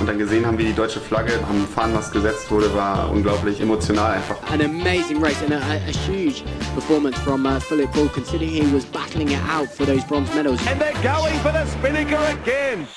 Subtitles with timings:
[0.00, 4.12] und dann gesehen haben, wie die deutsche Flagge am Fahnenmast gesetzt wurde, war unglaublich emotional
[4.12, 4.42] einfach.
[4.50, 6.42] An amazing race and a, a, huge
[6.74, 10.58] performance from uh, Philip Bull, considering he was battling it out for those bronze medals.
[10.66, 12.88] And they're going for the Spinnaker again.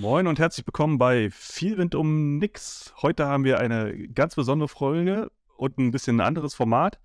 [0.00, 2.94] Moin und herzlich willkommen bei Viel Wind um Nix.
[3.02, 7.00] Heute haben wir eine ganz besondere Folge und ein bisschen ein anderes Format.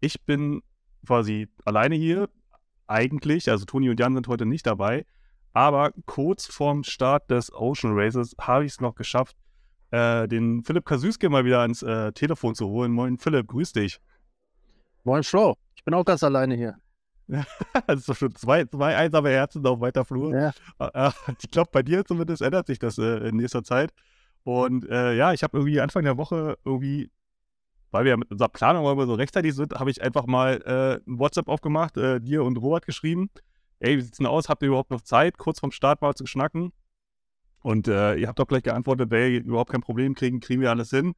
[0.00, 0.62] Ich bin
[1.06, 2.28] quasi alleine hier,
[2.86, 3.50] eigentlich.
[3.50, 5.04] Also Toni und Jan sind heute nicht dabei.
[5.52, 9.36] Aber kurz vorm Start des Ocean Races habe ich es noch geschafft,
[9.90, 12.92] äh, den Philipp Kasüske mal wieder ans äh, Telefon zu holen.
[12.92, 14.00] Moin Philipp, grüß dich.
[15.04, 16.76] Moin Flo, ich bin auch ganz alleine hier.
[17.86, 20.34] das ist doch schon zwei, zwei einsame Herzen auf weiter Flur.
[20.34, 20.52] Ja.
[20.78, 21.10] Äh,
[21.42, 23.92] ich glaube, bei dir zumindest ändert sich das äh, in nächster Zeit.
[24.44, 27.10] Und äh, ja, ich habe irgendwie Anfang der Woche irgendwie,
[27.90, 31.18] weil wir mit unserer Planung immer so rechtzeitig sind, habe ich einfach mal äh, ein
[31.18, 33.30] WhatsApp aufgemacht, äh, dir und Robert geschrieben.
[33.82, 34.48] Ey, wie sieht's denn aus?
[34.48, 36.72] Habt ihr überhaupt noch Zeit, kurz vorm Start mal zu schnacken?
[37.62, 40.90] Und äh, ihr habt doch gleich geantwortet, ey, überhaupt kein Problem, kriegen, kriegen wir alles
[40.90, 41.14] hin.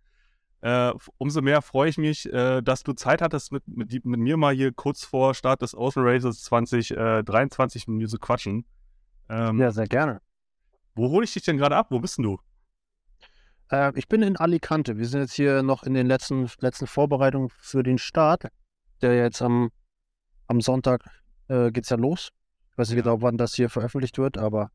[0.63, 4.39] Äh, umso mehr freue ich mich, äh, dass du Zeit hattest, mit, mit, mit, mir
[4.39, 8.65] mal hier kurz vor Start des Ocean Races 2023 mit mir zu quatschen.
[9.29, 10.23] Ähm, ja, sehr gerne.
[10.95, 11.89] Wo hole ich dich denn gerade ab?
[11.91, 12.39] Wo bist denn du?
[13.71, 14.97] Äh, ich bin in Alicante.
[14.97, 18.47] Wir sind jetzt hier noch in den letzten, letzten Vorbereitungen für den Start,
[19.03, 19.71] der jetzt am,
[20.47, 21.03] am Sonntag
[21.49, 22.33] äh, geht's ja los.
[22.75, 24.73] Ich weiß nicht genau, wann das hier veröffentlicht wird, aber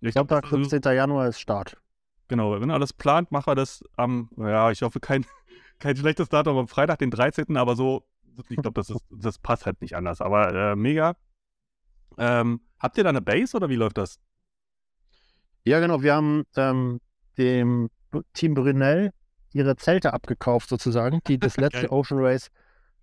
[0.00, 0.80] ich Sonntag, 15.
[0.84, 1.76] Januar ist Start.
[2.28, 5.26] Genau, wenn alles plant, machen wir das am, ja, ich hoffe, kein,
[5.78, 8.06] kein schlechtes Datum, am Freitag, den 13., aber so,
[8.48, 10.22] ich glaube, das, das passt halt nicht anders.
[10.22, 11.14] Aber äh, mega.
[12.16, 14.18] Ähm, habt ihr da eine Base oder wie läuft das?
[15.64, 17.00] Ja, genau, wir haben ähm,
[17.36, 17.90] dem
[18.32, 19.12] Team Brunel
[19.52, 22.50] ihre Zelte abgekauft, sozusagen, die das letzte Ocean Race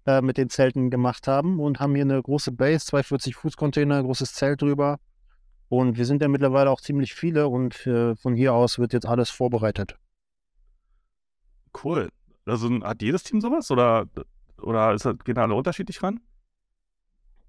[0.10, 4.02] äh, mit den Zelten gemacht haben und haben hier eine große Base, 240 Fuß Container,
[4.02, 4.98] großes Zelt drüber.
[5.68, 9.06] Und wir sind ja mittlerweile auch ziemlich viele und äh, von hier aus wird jetzt
[9.06, 9.98] alles vorbereitet.
[11.84, 12.10] Cool.
[12.46, 14.08] Also hat jedes Team sowas oder,
[14.60, 16.20] oder ist das, gehen alle unterschiedlich ran?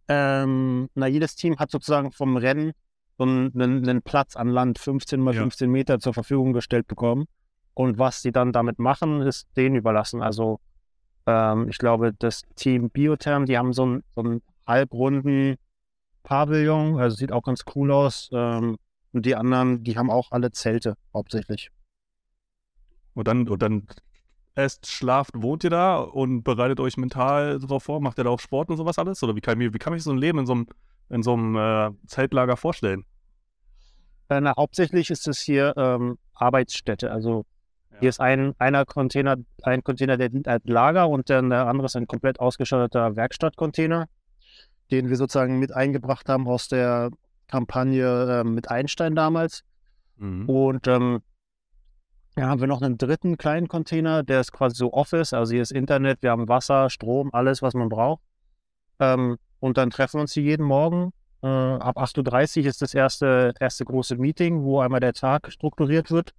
[0.08, 2.72] Ähm, na, jedes Team hat sozusagen vom Rennen
[3.16, 5.40] so einen, einen Platz an Land, 15 mal ja.
[5.40, 7.24] 15 Meter zur Verfügung gestellt bekommen.
[7.72, 10.20] Und was sie dann damit machen, ist denen überlassen.
[10.20, 10.60] Also
[11.30, 15.56] ähm, ich glaube, das Team Biotherm, die haben so einen, so einen halbrunden
[16.22, 18.28] Pavillon, also sieht auch ganz cool aus.
[18.32, 18.76] Ähm,
[19.12, 21.70] und die anderen, die haben auch alle Zelte hauptsächlich.
[23.14, 23.86] Und dann, und dann
[24.54, 28.00] esst, schlaft, wohnt ihr da und bereitet euch mental darauf vor?
[28.00, 29.22] Macht ihr da auch Sport und sowas alles?
[29.22, 30.66] Oder wie kann, wie kann ich so ein Leben in so einem,
[31.08, 33.04] in so einem äh, Zeltlager vorstellen?
[34.28, 37.10] Äh, na, hauptsächlich ist es hier ähm, Arbeitsstätte.
[37.10, 37.44] Also
[37.92, 38.00] ja.
[38.00, 41.86] hier ist ein einer Container, ein Container, der dient als Lager und dann der andere
[41.86, 44.06] ist ein komplett ausgestatteter Werkstattcontainer
[44.90, 47.10] den wir sozusagen mit eingebracht haben aus der
[47.48, 49.62] Kampagne äh, mit Einstein damals.
[50.16, 50.48] Mhm.
[50.48, 51.20] Und ähm,
[52.36, 55.62] ja, haben wir noch einen dritten kleinen Container, der ist quasi so Office, also hier
[55.62, 58.22] ist Internet, wir haben Wasser, Strom, alles, was man braucht.
[58.98, 61.12] Ähm, und dann treffen wir uns hier jeden Morgen.
[61.42, 66.10] Äh, ab 8.30 Uhr ist das erste, erste große Meeting, wo einmal der Tag strukturiert
[66.10, 66.32] wird.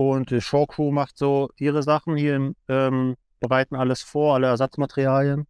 [0.00, 5.46] Und die Showcrew macht so ihre Sachen hier, ähm, bereiten alles vor, alle Ersatzmaterialien.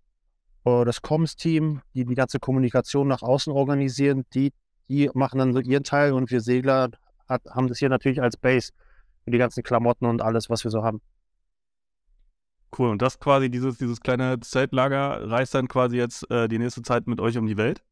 [0.65, 4.53] Äh, das Comms-Team, die die ganze Kommunikation nach außen organisieren, die,
[4.88, 6.91] die machen dann so ihren Teil und wir Segler
[7.28, 8.72] hat, haben das hier natürlich als Base
[9.22, 11.00] für die ganzen Klamotten und alles, was wir so haben.
[12.77, 16.82] Cool, und das quasi, dieses, dieses kleine Zeltlager reist dann quasi jetzt äh, die nächste
[16.82, 17.84] Zeit mit euch um die Welt?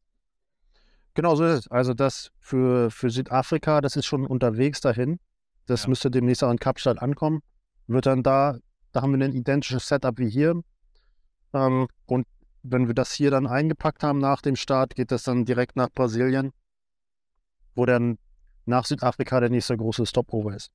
[1.13, 1.67] Genau so ist es.
[1.71, 5.21] Also das für, für Südafrika, das ist schon unterwegs dahin.
[5.69, 5.89] Das ja.
[5.89, 7.41] müsste demnächst auch in Kapstadt ankommen.
[7.87, 8.57] Wird dann da,
[8.91, 10.61] da haben wir ein identisches Setup wie hier.
[11.53, 12.25] Ähm, und
[12.63, 15.89] wenn wir das hier dann eingepackt haben nach dem Start, geht das dann direkt nach
[15.91, 16.51] Brasilien,
[17.75, 18.17] wo dann
[18.65, 20.71] nach Südafrika der nächste große Stopover ist.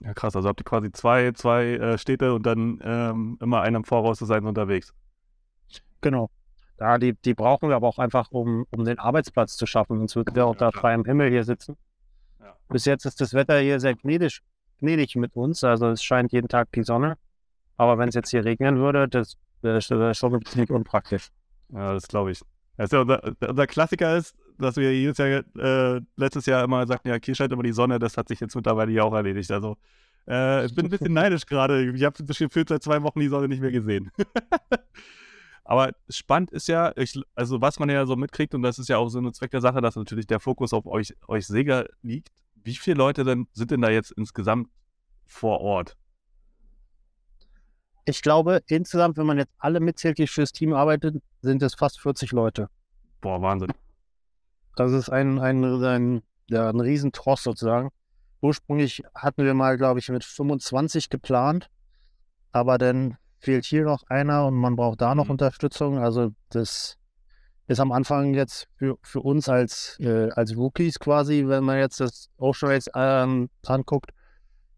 [0.00, 0.34] Ja, krass.
[0.34, 4.24] Also habt ihr quasi zwei, zwei äh, Städte und dann ähm, immer im Voraus zu
[4.24, 4.92] sein unterwegs.
[6.00, 6.30] Genau.
[6.80, 9.98] Ja, die, die brauchen wir aber auch einfach, um, um den Arbeitsplatz zu schaffen.
[9.98, 11.76] Sonst würden wir auch ja, da frei im Himmel hier sitzen.
[12.40, 12.56] Ja.
[12.68, 14.40] Bis jetzt ist das Wetter hier sehr gnädig,
[14.78, 15.64] gnädig mit uns.
[15.64, 17.16] Also es scheint jeden Tag die Sonne.
[17.76, 19.80] Aber wenn es jetzt hier regnen würde, das wäre
[20.14, 21.28] schon ziemlich unpraktisch.
[21.72, 22.40] Ja, das glaube ich.
[22.76, 27.16] Also unser, unser, Klassiker ist, dass wir jedes Jahr, äh, letztes Jahr immer sagten, ja,
[27.22, 29.50] hier scheint immer die Sonne, das hat sich jetzt mittlerweile ja auch erledigt.
[29.50, 29.76] Also
[30.28, 31.90] äh, ich bin ein bisschen neidisch gerade.
[31.90, 34.10] Ich habe gefühlt seit zwei Wochen die Sonne nicht mehr gesehen.
[35.70, 38.98] Aber spannend ist ja, ich, also was man ja so mitkriegt, und das ist ja
[38.98, 42.30] auch so ein Zweck der Sache, dass natürlich der Fokus auf euch, euch Segler liegt.
[42.56, 44.68] Wie viele Leute denn sind denn da jetzt insgesamt
[45.26, 45.96] vor Ort?
[48.04, 52.00] Ich glaube, insgesamt, wenn man jetzt alle mitzählt, die fürs Team arbeitet, sind es fast
[52.00, 52.68] 40 Leute.
[53.20, 53.72] Boah, Wahnsinn.
[54.74, 57.90] Das ist ein, ein, ein, ja, ein Riesentross sozusagen.
[58.40, 61.70] Ursprünglich hatten wir mal, glaube ich, mit 25 geplant,
[62.50, 65.32] aber dann fehlt hier noch einer und man braucht da noch Mhm.
[65.32, 65.98] Unterstützung.
[65.98, 66.98] Also das
[67.66, 72.00] ist am Anfang jetzt für, für uns als, äh, als Rookies quasi, wenn man jetzt
[72.00, 74.10] das Ocean Race ähm, anguckt,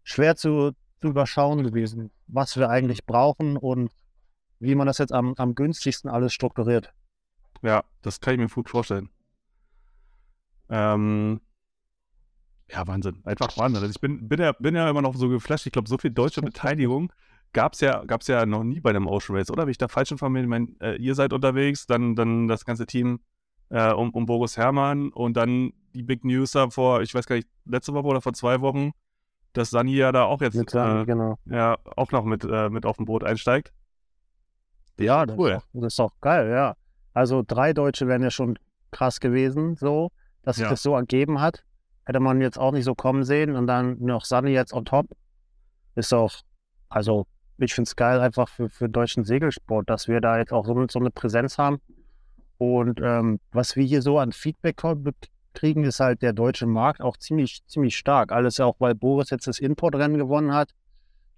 [0.03, 0.71] schwer zu,
[1.01, 3.91] zu überschauen gewesen, was wir eigentlich brauchen und
[4.59, 6.93] wie man das jetzt am, am günstigsten alles strukturiert.
[7.61, 9.09] Ja, das kann ich mir gut vorstellen.
[10.69, 11.41] Ähm,
[12.69, 13.21] ja, Wahnsinn.
[13.25, 13.81] Einfach Wahnsinn.
[13.81, 15.65] Also ich bin, bin, ja, bin ja immer noch so geflasht.
[15.65, 17.11] Ich glaube, so viel deutsche Beteiligung
[17.53, 19.63] gab es ja, gab's ja noch nie bei einem Ocean Race, oder?
[19.63, 20.43] Bin ich da falsch informiert?
[20.43, 23.19] Ich meine, äh, ihr seid unterwegs, dann, dann das ganze Team
[23.69, 27.35] äh, um, um Boris Herrmann und dann die Big News da vor, ich weiß gar
[27.35, 28.91] nicht, letzte Woche oder vor zwei Wochen,
[29.53, 31.37] dass Sani ja da auch jetzt Mit, äh, äh, genau.
[31.45, 33.71] ja, auch noch mit, äh, mit auf dem Boot einsteigt.
[34.99, 35.49] Ja, das, cool.
[35.51, 36.75] ist auch, das ist auch geil, ja.
[37.13, 38.57] Also drei Deutsche wären ja schon
[38.91, 40.09] krass gewesen, so,
[40.43, 40.69] dass sich Ja.
[40.69, 41.63] das so ergeben hat.
[42.05, 45.07] Hätte man jetzt auch nicht so kommen sehen und dann noch Sunny jetzt on top.
[45.95, 46.33] Ist auch,
[46.89, 47.27] also
[47.57, 50.85] ich finde es geil einfach für, für deutschen Segelsport, dass wir da jetzt auch so,
[50.89, 51.79] so eine Präsenz haben.
[52.57, 54.81] Und ähm, was wir hier so an Feedback
[55.53, 58.31] kriegen, ist halt der deutsche Markt auch ziemlich, ziemlich stark.
[58.31, 60.73] Alles ja auch, weil Boris jetzt das Importrennen gewonnen hat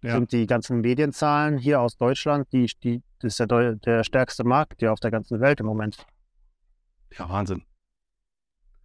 [0.02, 0.14] Ja.
[0.14, 4.80] sind die ganzen Medienzahlen hier aus Deutschland, die, die, das ist der, der stärkste Markt
[4.80, 6.06] hier auf der ganzen Welt im Moment.
[7.18, 7.64] Ja, Wahnsinn.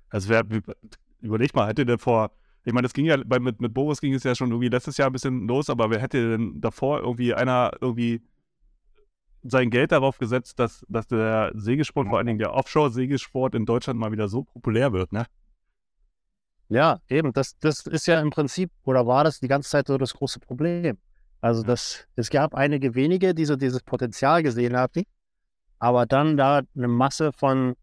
[0.08, 0.44] Also wer,
[1.20, 2.32] überleg mal, hätte der vor,
[2.70, 4.96] ich meine, das ging ja, bei, mit, mit Boris ging es ja schon irgendwie letztes
[4.96, 8.22] Jahr ein bisschen los, aber wer hätte denn davor irgendwie einer irgendwie
[9.42, 13.98] sein Geld darauf gesetzt, dass, dass der Segelsport, vor allen Dingen der Offshore-Segelsport in Deutschland
[13.98, 15.26] mal wieder so populär wird, ne?
[16.68, 19.98] Ja, eben, das, das ist ja im Prinzip, oder war das die ganze Zeit so
[19.98, 20.96] das große Problem.
[21.40, 25.02] Also das, es gab einige wenige, die so dieses Potenzial gesehen hatten,
[25.80, 27.74] aber dann da eine Masse von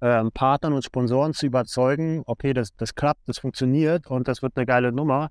[0.00, 4.56] ähm, Partnern und Sponsoren zu überzeugen, okay, das, das klappt, das funktioniert und das wird
[4.56, 5.30] eine geile Nummer,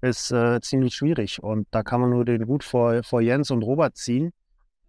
[0.00, 1.42] ist äh, ziemlich schwierig.
[1.42, 4.32] Und da kann man nur den Hut vor, vor Jens und Robert ziehen,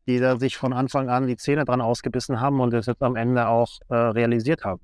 [0.07, 3.15] die da sich von Anfang an die Zähne dran ausgebissen haben und das jetzt am
[3.15, 4.81] Ende auch äh, realisiert haben.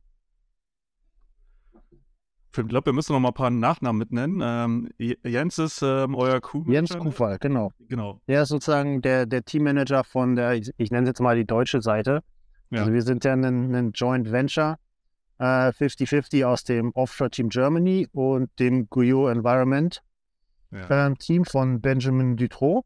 [2.55, 4.41] Ich glaube, wir müssen noch mal ein paar Nachnamen mitnennen.
[4.43, 4.89] Ähm,
[5.23, 6.63] Jens ist ähm, euer Crew.
[6.67, 7.71] Jens Kufal, genau.
[7.87, 8.19] Genau.
[8.27, 11.45] Der ist sozusagen der, der Teammanager von der, ich, ich nenne es jetzt mal die
[11.45, 12.23] deutsche Seite.
[12.69, 12.81] Ja.
[12.81, 14.77] Also wir sind ja ein, ein Joint Venture,
[15.39, 20.01] äh, 50-50 aus dem Offshore Team Germany und dem Guyot Environment
[20.71, 21.07] Ja.
[21.07, 22.83] ähm, Team von Benjamin Dutroux.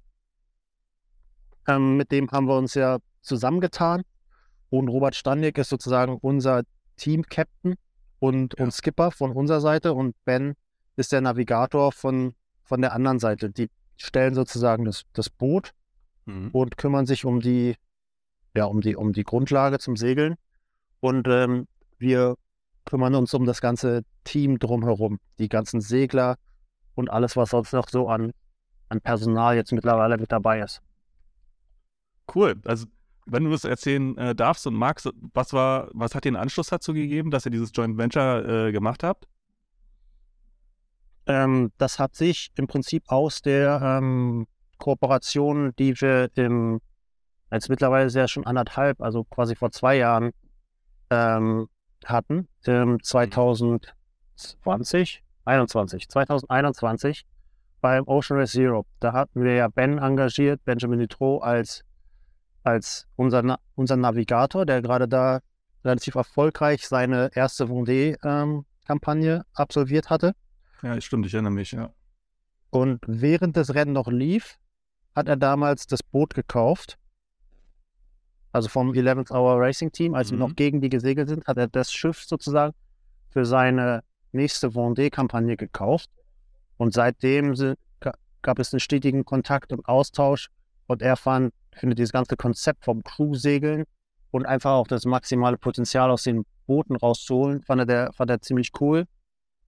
[1.68, 4.04] Ähm, mit dem haben wir uns ja zusammengetan.
[4.70, 6.64] Und Robert Standig ist sozusagen unser
[6.98, 7.76] Team-Captain
[8.20, 8.64] und, Ja.
[8.66, 9.94] und Skipper von unserer Seite.
[9.94, 10.56] Und Ben
[10.96, 13.50] ist der Navigator von, von der anderen Seite.
[13.50, 15.72] Die stellen sozusagen das, das Boot
[16.26, 16.50] Mhm.
[16.52, 17.76] und kümmern sich um die,
[18.56, 20.36] ja, um die, um die Grundlage zum Segeln.
[21.00, 21.68] Und ähm,
[21.98, 22.36] wir
[22.86, 26.38] kümmern uns um das ganze Team drumherum, die ganzen Segler
[26.96, 28.32] und alles, was sonst noch so an,
[28.90, 30.82] an Personal jetzt mittlerweile mit dabei ist.
[32.34, 32.56] Cool.
[32.66, 32.88] Also,
[33.26, 36.68] wenn du das erzählen äh, darfst und magst, was war, was hat dir einen Anschluss
[36.68, 39.28] dazu gegeben, dass ihr dieses Joint Venture äh, gemacht habt?
[41.28, 44.48] Ähm, das hat sich im Prinzip aus der ähm,
[44.80, 46.82] Kooperation, die wir im,
[47.52, 50.32] jetzt mittlerweile ist ja schon anderthalb, also quasi vor zwei Jahren
[51.10, 51.68] ähm,
[52.06, 57.26] hatten, ähm, 2020, 21, 2021
[57.82, 58.86] beim Ocean Race Zero.
[59.00, 61.84] Da hatten wir ja Ben engagiert, Benjamin Dutroux als,
[62.64, 65.42] als unser, Na unser Navigator, der gerade da
[65.84, 70.36] relativ erfolgreich seine erste Vendée-Kampagne absolviert hatte.
[70.84, 71.92] Ja, stimmt, ich erinnere mich, ja.
[72.70, 74.58] Und während das Rennen noch lief,
[75.16, 76.98] hat er damals das Boot gekauft.
[78.52, 80.44] Also vom 11th Hour Racing Team, als wir Mhm.
[80.44, 82.74] noch gegen die gesegelt sind, hat er das Schiff sozusagen
[83.30, 84.04] für seine
[84.34, 86.10] nächste Vendée-Kampagne gekauft.
[86.78, 87.56] Und seitdem
[88.42, 90.50] gab es einen stetigen Kontakt und Austausch.
[90.88, 93.86] Und er fand, findet dieses ganze Konzept vom Crew-Segeln
[94.32, 98.42] und einfach auch das maximale Potenzial aus den Booten rauszuholen, fand er, der, fand er
[98.42, 99.06] ziemlich cool.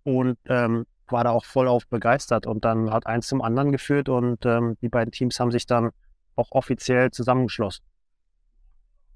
[0.03, 4.09] Und ähm, war da auch voll auf begeistert und dann hat eins zum anderen geführt
[4.09, 5.91] und ähm, die beiden Teams haben sich dann
[6.35, 7.85] auch offiziell zusammengeschlossen.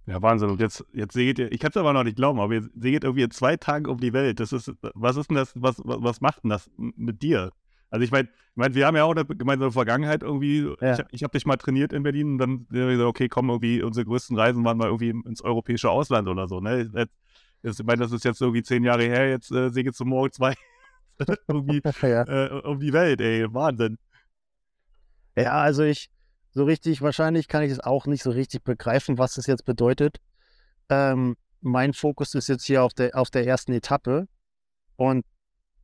[0.07, 0.49] Ja, Wahnsinn.
[0.49, 3.03] Und jetzt, jetzt segelt ihr, ich kann es aber noch nicht glauben, aber ihr segelt
[3.03, 4.39] irgendwie in zwei Tagen um die Welt.
[4.39, 7.51] Das ist, was ist denn das, was, was macht denn das mit dir?
[7.89, 10.73] Also ich meine, ich mein, wir haben ja auch eine gemeinsame Vergangenheit irgendwie.
[10.79, 10.93] Ja.
[10.93, 14.05] Ich, ich habe dich mal trainiert in Berlin und dann gesagt, okay, komm, irgendwie, unsere
[14.05, 16.61] größten Reisen waren mal irgendwie ins europäische Ausland oder so.
[16.61, 16.89] Ne?
[16.93, 17.11] Jetzt,
[17.63, 20.31] jetzt, ich meine, das ist jetzt irgendwie zehn Jahre her, jetzt äh, Säge zum Morgen
[20.31, 20.53] zwei
[21.49, 22.23] irgendwie ja.
[22.23, 23.53] äh, um die Welt, ey.
[23.53, 23.97] Wahnsinn.
[25.35, 26.09] Ja, also ich,
[26.57, 30.17] so richtig, wahrscheinlich kann ich es auch nicht so richtig begreifen, was das jetzt bedeutet.
[30.89, 34.27] Ähm, mein Fokus ist jetzt hier auf der, auf der ersten Etappe
[34.95, 35.23] und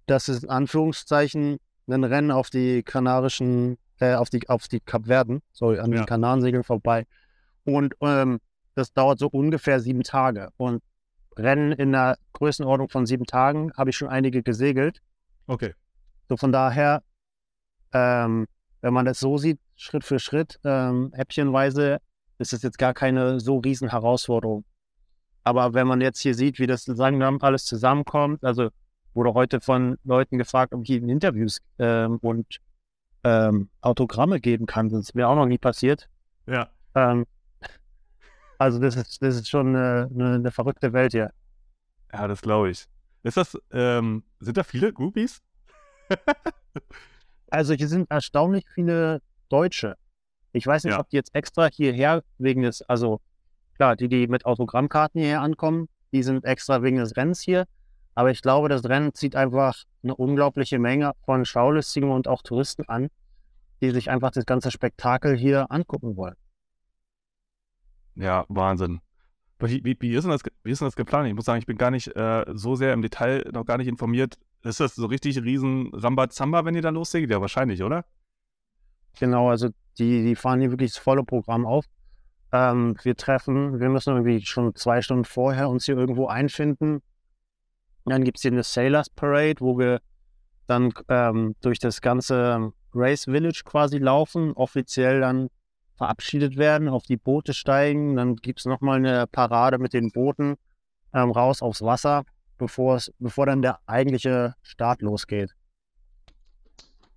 [0.07, 5.43] das ist in Anführungszeichen ein Rennen auf die kanarischen, äh, auf die, auf die Kapverden,
[5.51, 6.01] sorry, an Ja.
[6.01, 7.05] den Kanarensegeln vorbei.
[7.65, 8.39] Und ähm,
[8.73, 10.49] das dauert so ungefähr sieben Tage.
[10.57, 10.81] Und
[11.37, 15.03] Rennen in der Größenordnung von sieben Tagen habe ich schon einige gesegelt.
[15.45, 15.75] Okay.
[16.29, 17.03] So von daher,
[17.91, 18.47] ähm,
[18.81, 21.99] wenn man das so sieht, Schritt für Schritt, ähm, häppchenweise,
[22.37, 24.63] ist es jetzt gar keine so riesen Herausforderung.
[25.43, 28.69] Aber wenn man jetzt hier sieht, wie das langsam alles zusammenkommt, also
[29.13, 32.59] wurde heute von Leuten gefragt, ob ich ihnen Interviews ähm, und
[33.25, 34.89] ähm, Autogramme geben kann.
[34.89, 36.09] Das ist mir auch noch nie passiert.
[36.47, 36.69] Ja.
[36.95, 37.25] Ähm,
[38.57, 41.31] also das ist, das ist schon eine, eine, eine verrückte Welt hier.
[42.13, 42.85] Ja, das glaube ich.
[43.23, 45.41] Ist das, ähm, sind da viele Groupies?
[47.49, 49.21] Also hier sind erstaunlich viele
[49.53, 49.95] Deutsche.
[50.51, 50.99] Ich weiß nicht, Ja.
[50.99, 53.21] ob die jetzt extra hierher wegen des, also
[53.75, 57.65] klar, die, die mit Autogrammkarten hierher ankommen, die sind extra wegen des Rennens hier.
[58.15, 62.87] Aber ich glaube, das Rennen zieht einfach eine unglaubliche Menge von Schaulustigen und auch Touristen
[62.87, 63.09] an,
[63.81, 66.35] die sich einfach das ganze Spektakel hier angucken wollen.
[68.15, 69.01] Ja, Wahnsinn.
[69.59, 71.27] Wie, wie, wie, ist denn das, wie ist denn das geplant?
[71.27, 73.87] Ich muss sagen, ich bin gar nicht äh, so sehr im Detail noch gar nicht
[73.87, 74.37] informiert.
[74.63, 77.31] Ist das so richtig riesen Rambazamba, wenn ihr da loslegt?
[77.31, 78.05] Ja, wahrscheinlich, oder?
[79.19, 81.85] Genau, also die, die fahren hier wirklich das volle Programm auf.
[82.51, 87.01] Ähm, wir treffen, wir müssen irgendwie schon zwei Stunden vorher uns hier irgendwo einfinden.
[88.05, 90.01] Dann gibt es hier eine Sailors Parade, wo wir
[90.67, 95.49] dann ähm, durch das ganze Race Village quasi laufen, offiziell dann
[95.95, 98.15] verabschiedet werden, auf die Boote steigen.
[98.15, 100.55] Dann gibt es nochmal eine Parade mit den Booten
[101.13, 102.23] ähm, raus aufs Wasser,
[102.57, 102.99] bevor,
[103.45, 105.53] dann der eigentliche Start losgeht.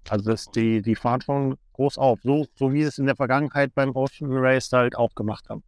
[0.08, 3.16] Also das, die, die fahren schon groß auf, so, so wie sie es in der
[3.16, 5.62] Vergangenheit beim Ocean Race halt auch gemacht haben.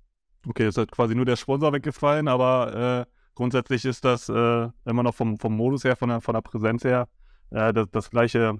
[0.46, 5.02] Okay, es hat quasi nur der Sponsor weggefallen, aber äh, grundsätzlich ist das äh, immer
[5.02, 7.08] noch vom, vom Modus her, von der, von der Präsenz her,
[7.50, 8.58] äh, das, das, gleiche,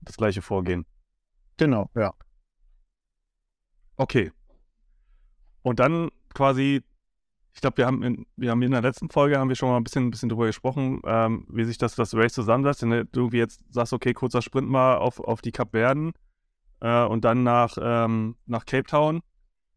[0.00, 0.84] das gleiche Vorgehen.
[1.56, 2.12] Genau, ja.
[3.96, 4.32] Okay.
[5.62, 6.82] Und dann quasi,
[7.54, 9.76] ich glaube, wir haben in, wir haben in der letzten Folge haben wir schon mal
[9.76, 12.82] ein bisschen, ein bisschen drüber gesprochen, ähm, wie sich das, das Race zusammensetzt.
[12.82, 16.12] Wenn du irgendwie jetzt sagst, okay, kurzer Sprint mal auf, auf die Kapverden
[16.82, 19.22] äh, und dann nach, ähm, nach Cape Town.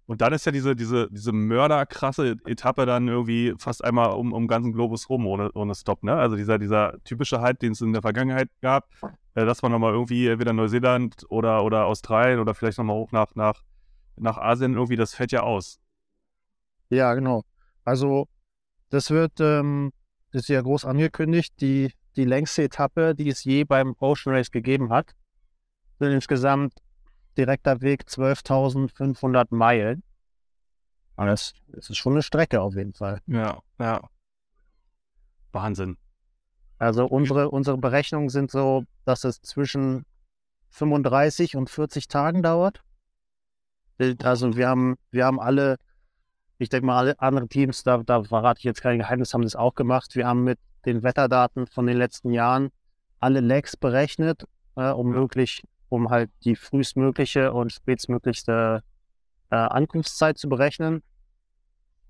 [0.08, 4.48] Und dann ist ja diese, diese, diese mörderkrasse Etappe dann irgendwie fast einmal um, um
[4.48, 6.16] ganzen Globus rum ohne, ohne Stopp, ne?
[6.16, 8.88] Also dieser, dieser typische Halt, den es in der Vergangenheit gab,
[9.34, 13.34] äh, dass man nochmal irgendwie entweder Neuseeland oder, oder Australien oder vielleicht nochmal hoch nach,
[13.34, 13.64] nach,
[14.16, 15.80] nach Asien irgendwie, das fällt ja aus.
[16.90, 17.44] Ja, genau.
[17.84, 18.28] Also
[18.90, 19.92] das wird, ähm,
[20.32, 24.52] das ist ja groß angekündigt, die, die längste Etappe, die es je beim Ocean Race
[24.52, 25.16] gegeben hat.
[25.98, 26.74] Sind insgesamt
[27.38, 30.04] direkter Weg 12.500 Meilen.
[31.16, 33.22] Und das, das ist schon eine Strecke auf jeden Fall.
[33.28, 34.10] Ja, ja.
[35.52, 35.98] Wahnsinn.
[36.78, 40.06] Also unsere, unsere Berechnungen sind so, dass es zwischen
[40.70, 42.82] 35 und 40 Tagen dauert.
[44.24, 45.78] Also wir haben, wir haben alle,
[46.58, 49.56] ich denke mal, alle anderen Teams, da, da verrate ich jetzt kein Geheimnis, haben das
[49.56, 50.16] auch gemacht.
[50.16, 52.72] Wir haben mit den Wetterdaten von den letzten Jahren
[53.20, 58.84] alle Legs berechnet, äh, um möglich, um halt die frühestmögliche und spätestmöglichste
[59.52, 61.04] äh, Ankunftszeit zu berechnen.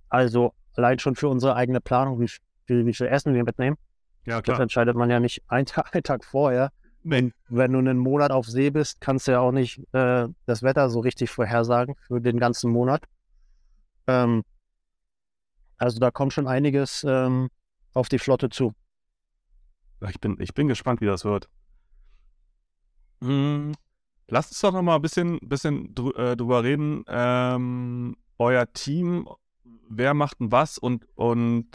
[0.10, 2.30] Also allein schon für unsere eigene Planung, wie
[2.66, 3.78] viel, wie viel Essen wir mitnehmen.
[4.26, 4.60] Ja, Das klar.
[4.62, 6.72] entscheidet man ja nicht einen Tag, einen Tag vorher.
[7.04, 7.32] Nee.
[7.50, 10.90] Wenn du einen Monat auf See bist, kannst du ja auch nicht äh, das Wetter
[10.90, 13.04] so richtig vorhersagen für den ganzen Monat.
[14.08, 14.44] Ähm,
[15.78, 17.50] also da kommt schon einiges ähm,
[17.94, 18.74] auf die Flotte zu.
[20.10, 21.48] Ich bin, ich bin gespannt, wie das wird.
[23.22, 23.74] Hm,
[24.28, 27.04] lasst uns doch noch mal ein bisschen, bisschen drü äh, drüber reden.
[27.08, 29.28] Ähm, euer Team,
[29.90, 31.68] wer macht denn was und, und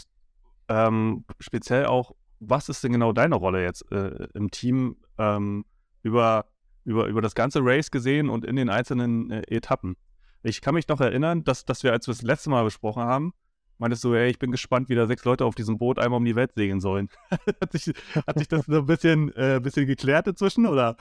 [0.69, 5.65] ähm, speziell auch, was ist denn genau deine Rolle jetzt äh, im Team ähm,
[6.03, 6.47] über,
[6.85, 9.97] über, über das ganze Race gesehen und in den einzelnen äh, Etappen?
[10.43, 13.35] Ich kann mich noch erinnern, dass, dass wir, als wir das letzte Mal besprochen haben,
[13.81, 16.25] meintest du, ey, ich bin gespannt, wie da sechs Leute auf diesem Boot einmal um
[16.25, 17.09] die Welt segeln sollen.
[17.61, 17.95] hat, sich,
[18.27, 20.97] hat sich das so ein bisschen, äh, bisschen geklärt inzwischen, oder?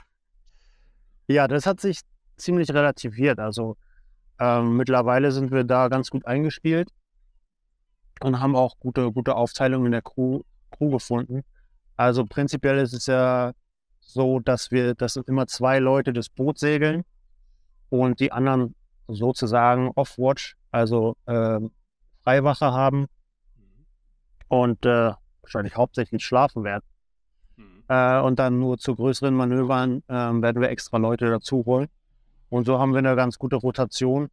[1.30, 2.02] Ja, das hat sich
[2.38, 3.38] ziemlich relativiert.
[3.40, 3.78] Also
[4.40, 6.90] ähm, mittlerweile sind wir da ganz gut eingespielt
[8.22, 11.44] und haben auch gute, gute Aufteilungen in der Crew, Crew gefunden.
[11.98, 13.52] Also prinzipiell ist es ja
[14.00, 17.04] so, dass wir, dass immer zwei Leute das Boot segeln
[17.90, 18.74] und die anderen
[19.08, 21.60] sozusagen Off-Watch, also äh,
[22.24, 23.06] Freiwache haben
[24.48, 26.84] und äh, wahrscheinlich hauptsächlich schlafen werden.
[27.90, 31.88] Äh, und dann nur zu größeren Manövern äh, werden wir extra Leute dazu holen.
[32.50, 34.30] Und so haben wir eine ganz gute Rotation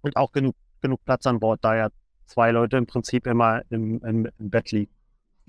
[0.00, 1.88] und auch genug, genug Platz an Bord, da ja
[2.26, 4.92] zwei Leute im Prinzip immer im, im, im Bett liegen.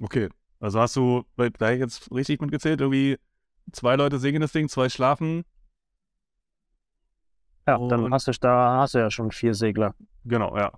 [0.02, 0.30] Okay.
[0.60, 3.18] Also hast du, da ich jetzt richtig mitgezählt, irgendwie
[3.72, 5.44] zwei Leute singen das Ding, zwei schlafen.
[7.68, 9.96] Ja, dann Und- hast du, da hast du ja schon vier Segler.
[10.26, 10.72] Genau, ja.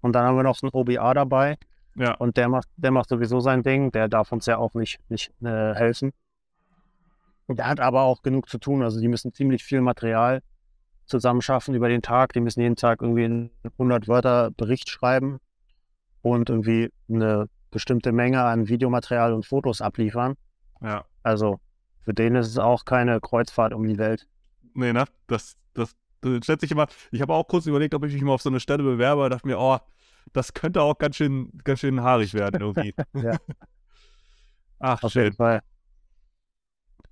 [0.00, 1.56] Und dann haben wir noch einen OBA dabei.
[1.96, 2.14] Ja.
[2.14, 3.90] Und der macht, der macht sowieso sein Ding.
[3.90, 6.12] Der darf uns ja auch nicht, nicht äh, helfen.
[7.46, 8.82] Und der hat aber auch genug zu tun.
[8.82, 10.42] Also die müssen ziemlich viel Material
[11.06, 12.32] zusammenschaffen über den Tag.
[12.32, 15.38] Die müssen jeden Tag irgendwie einen 100 Wörter Bericht schreiben
[16.22, 20.34] und irgendwie eine bestimmte Menge an Videomaterial und Fotos abliefern.
[20.82, 21.04] Ja.
[21.22, 21.60] Also
[22.00, 24.26] für den ist es auch keine Kreuzfahrt um die Welt.
[24.74, 25.04] Nee, ne?
[25.28, 26.88] Das, das, das schätze ich immer.
[27.10, 29.28] Ich habe auch kurz überlegt, ob ich mich mal auf so eine Stelle bewerbe.
[29.30, 29.78] dachte mir, oh,
[30.36, 32.94] das könnte auch ganz schön, ganz schön haarig werden irgendwie.
[33.14, 33.36] Ja.
[34.78, 35.24] Ach, Auf schön.
[35.24, 35.62] jeden Fall.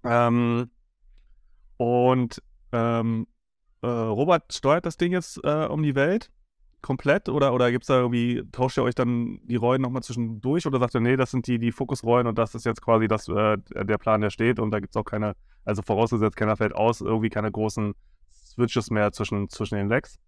[0.04, 0.70] Ähm,
[1.78, 3.26] und ähm,
[3.80, 6.30] äh, Robert steuert das Ding jetzt äh, um die Welt
[6.82, 10.66] komplett oder, oder gibt es da irgendwie, tauscht ihr euch dann die Rollen nochmal zwischendurch
[10.66, 13.26] oder sagt ihr, nee, das sind die, die Fokusrollen und das ist jetzt quasi das,
[13.28, 16.74] äh, der Plan, der steht und da gibt es auch keine, also vorausgesetzt, keiner fällt
[16.74, 17.94] aus, irgendwie keine großen
[18.34, 20.18] Switches mehr zwischen, zwischen den Legs?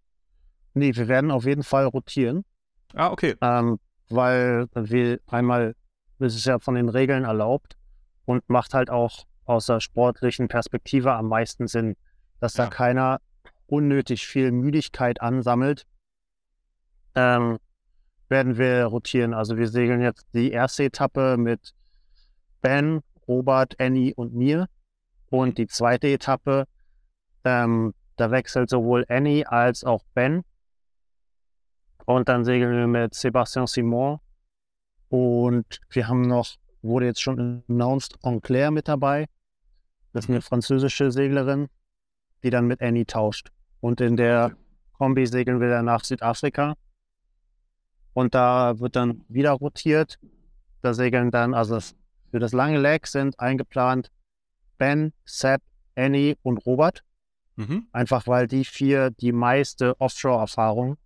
[0.72, 2.46] Nee, wir werden auf jeden Fall rotieren.
[2.96, 3.36] Ah, okay.
[3.40, 5.74] ähm, weil wir einmal,
[6.18, 7.76] ist ja von den Regeln erlaubt
[8.24, 11.96] und macht halt auch aus der sportlichen Perspektive am meisten Sinn,
[12.40, 12.70] dass da Ja.
[12.70, 13.20] keiner
[13.66, 15.86] unnötig viel Müdigkeit ansammelt,
[17.14, 17.58] ähm,
[18.28, 19.34] werden wir rotieren.
[19.34, 21.72] Also wir segeln jetzt die erste Etappe mit
[22.62, 24.68] Ben, Robert, Annie und mir
[25.30, 26.66] und die zweite Etappe,
[27.44, 30.42] ähm, da wechselt sowohl Annie als auch Ben.
[32.06, 34.20] Und dann segeln wir mit Sébastien Simon.
[35.08, 36.48] Und wir haben noch,
[36.82, 39.26] wurde jetzt schon announced, Enclair mit dabei.
[40.12, 41.68] Das ist eine französische Seglerin,
[42.42, 43.50] die dann mit Annie tauscht.
[43.80, 44.56] Und in der
[44.92, 46.74] Kombi segeln wir dann nach Südafrika.
[48.14, 50.18] Und da wird dann wieder rotiert.
[50.82, 51.78] Da segeln dann, also
[52.30, 54.10] für das lange Leg sind eingeplant
[54.78, 55.60] Ben, Seb,
[55.96, 57.02] Annie und Robert.
[57.56, 57.88] Mhm.
[57.92, 60.98] Einfach weil die vier die meiste Offshore-Erfahrung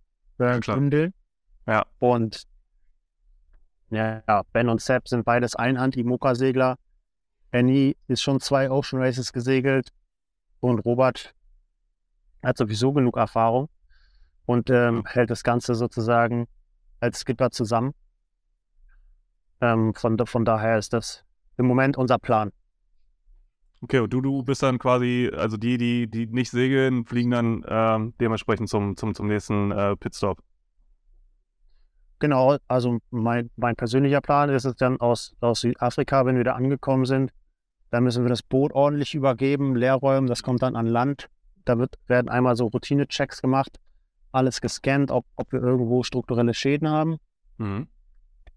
[0.59, 0.77] klar.
[0.77, 1.13] bündeln.
[1.67, 1.85] Ja.
[1.99, 2.43] Und
[3.89, 6.77] ja, Ben und Sepp sind beides Einhand-Imoca-Segler.
[7.51, 9.89] Annie ist schon zwei Ocean Races gesegelt
[10.61, 11.33] und Robert
[12.41, 13.69] hat sowieso genug Erfahrung
[14.45, 16.47] und ähm, hält das Ganze sozusagen
[16.99, 17.93] als Skipper zusammen.
[19.59, 21.23] Ähm, von, von daher ist das
[21.57, 22.51] im Moment unser Plan.
[23.81, 27.65] Okay, und du, du bist dann quasi, also die, die, die nicht segeln, fliegen dann
[27.67, 30.39] ähm, dementsprechend zum, zum, zum nächsten äh, Pitstop.
[32.19, 36.53] Genau, also mein, mein persönlicher Plan ist es dann aus, aus Südafrika, wenn wir da
[36.53, 37.31] angekommen sind,
[37.89, 41.29] dann müssen wir das Boot ordentlich übergeben, leerräumen, das kommt dann an Land.
[41.65, 43.79] Da wird, werden einmal so Routine-Checks gemacht,
[44.31, 47.17] alles gescannt, ob, ob wir irgendwo strukturelle Schäden haben.
[47.57, 47.87] Mhm.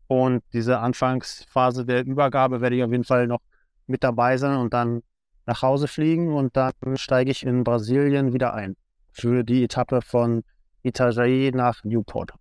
[0.07, 3.41] Und diese Anfangsphase der Übergabe werde ich auf jeden Fall noch
[3.87, 5.03] mit dabei sein und dann
[5.47, 8.77] nach Hause fliegen und dann steige ich in Brasilien wieder ein
[9.13, 10.43] für die Etappe von
[10.83, 12.33] Itajaí nach Newport.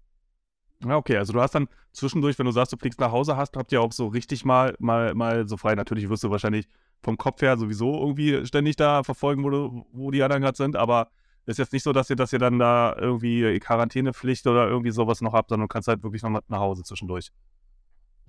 [0.86, 3.56] Ja, okay, also du hast dann zwischendurch, wenn du sagst, du fliegst nach Hause, hast,
[3.56, 5.76] habt ihr auch so richtig mal, mal, mal so frei.
[5.76, 6.68] Natürlich wirst du wahrscheinlich
[7.02, 10.76] vom Kopf her sowieso irgendwie ständig da verfolgen, wo, du, wo die anderen gerade sind,
[10.76, 11.10] aber
[11.46, 15.22] ist jetzt nicht so, dass ihr, dass ihr dann da irgendwie Quarantänepflicht oder irgendwie sowas
[15.22, 17.32] noch habt, sondern du kannst halt wirklich noch mal nach Hause zwischendurch.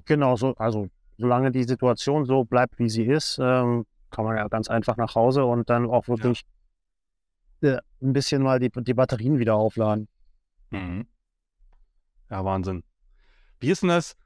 [0.05, 4.49] Genau, so, also solange die Situation so bleibt, wie sie ist, ähm, kann man ja
[4.49, 6.45] ganz einfach nach Hause und dann auch wirklich
[7.63, 10.09] äh, ein bisschen mal die, die Batterien wieder aufladen.
[10.71, 11.07] Mhm.
[12.31, 12.85] Ja, Wahnsinn.
[13.61, 14.17] Wie ist denn das?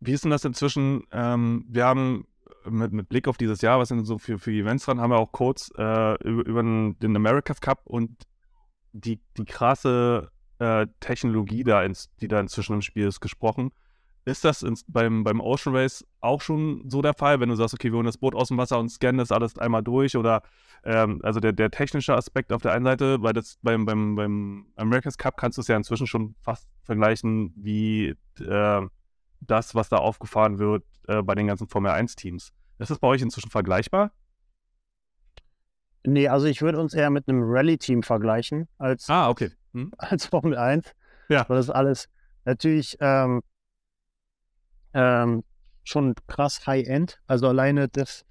[0.00, 1.04] Wie ist denn das inzwischen?
[1.12, 2.26] Ähm, wir haben
[2.64, 5.18] mit, mit Blick auf dieses Jahr, was sind so für, für Events dran, haben wir
[5.18, 8.26] auch kurz äh, über, über den, den America's Cup und
[8.92, 13.70] die, die krasse äh, Technologie, da ins, die da inzwischen im Spiel ist, gesprochen.
[14.28, 17.72] Ist das ins, beim, beim Ocean Race auch schon so der Fall, wenn du sagst,
[17.72, 20.42] okay, wir holen das Boot aus dem Wasser und scannen das alles einmal durch oder
[20.84, 24.66] ähm, also der, der technische Aspekt auf der einen Seite, weil das beim, beim, beim
[24.76, 28.82] America's Cup kannst du es ja inzwischen schon fast vergleichen wie äh,
[29.40, 32.52] das, was da aufgefahren wird äh, bei den ganzen Formel 1-Teams.
[32.78, 34.12] Ist das bei euch inzwischen vergleichbar?
[36.04, 39.52] Nee, also ich würde uns eher mit einem Rallye-Team vergleichen als, Ah, okay.
[39.72, 39.90] Hm?
[39.98, 40.92] als Formel 1.
[41.30, 41.48] Ja.
[41.48, 42.10] Weil das alles
[42.44, 43.40] natürlich ähm,
[44.98, 45.44] ähm,
[45.84, 47.20] schon krass High-End.
[47.28, 48.24] Also alleine das,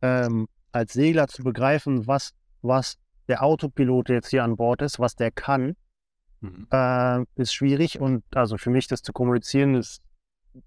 [0.00, 5.16] ähm, als Segler zu begreifen, was, was der Autopilot jetzt hier an Bord ist, was
[5.16, 5.76] der kann,
[6.40, 6.66] Mhm.
[6.70, 8.00] äh, ist schwierig.
[8.00, 10.02] Und also für mich das zu kommunizieren ist,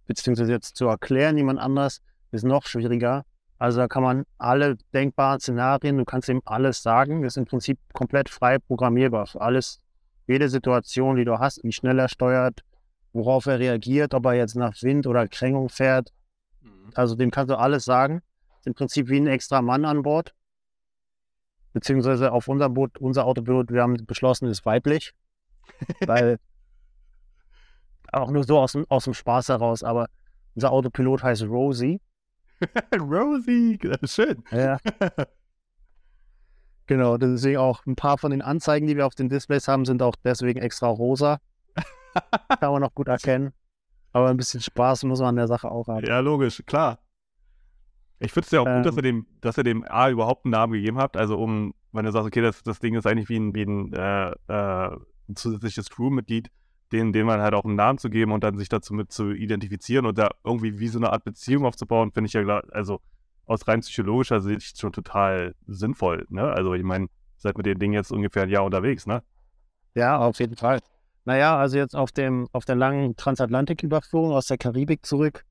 [0.05, 3.23] beziehungsweise jetzt zu erklären, jemand anders, ist noch schwieriger.
[3.59, 7.79] Also da kann man alle denkbaren Szenarien, du kannst ihm alles sagen, ist im Prinzip
[7.93, 9.79] komplett frei programmierbar für alles,
[10.27, 12.61] jede Situation, die du hast, wie schnell er steuert,
[13.17, 16.13] worauf er reagiert, ob er jetzt nach Wind oder Krängung fährt.
[16.61, 16.91] Mhm.
[16.93, 18.21] Also dem kannst du alles sagen.
[18.59, 20.33] Ist im Prinzip wie ein extra Mann an Bord.
[21.73, 25.13] Beziehungsweise auf unserem Boot, unser Autopilot, wir haben beschlossen, ist weiblich.
[26.05, 26.39] weil
[28.11, 30.09] auch nur so aus dem, aus dem Spaß heraus, aber
[30.55, 32.01] unser Autopilot heißt Rosie.
[32.99, 34.43] Rosie, das ist schön.
[34.51, 34.79] Ja.
[36.85, 40.01] genau, deswegen auch ein paar von den Anzeigen, die wir auf den Displays haben, sind
[40.01, 41.39] auch deswegen extra rosa.
[42.59, 43.53] Kann man noch gut erkennen.
[44.13, 46.05] Aber ein bisschen Spaß muss man an der Sache auch haben.
[46.05, 46.99] Ja, logisch, klar.
[48.19, 50.51] Ich finde es ja auch gut, dass ihr dem, dass ihr dem A überhaupt einen
[50.53, 51.17] Namen gegeben habt.
[51.17, 53.93] Also um, wenn du sagst, okay, das, das Ding ist eigentlich wie ein, wie ein,
[53.93, 54.97] äh, äh,
[55.29, 56.49] ein zusätzliches Crewmitglied,
[56.91, 59.31] den, den man halt auch einen Namen zu geben und dann sich dazu mit zu
[59.31, 63.01] identifizieren und da irgendwie wie so eine Art Beziehung aufzubauen, finde ich ja, klar- also
[63.45, 66.25] aus rein psychologischer Sicht schon total sinnvoll.
[66.29, 66.41] Ne?
[66.43, 69.21] Also ich meine, seid mit dem Ding jetzt ungefähr ein Jahr unterwegs, ne?
[69.95, 70.79] Ja, auf jeden Fall.
[71.27, 75.43] Naja, also jetzt auf, dem, auf der langen Transatlantiküberführung aus der Karibik zurück,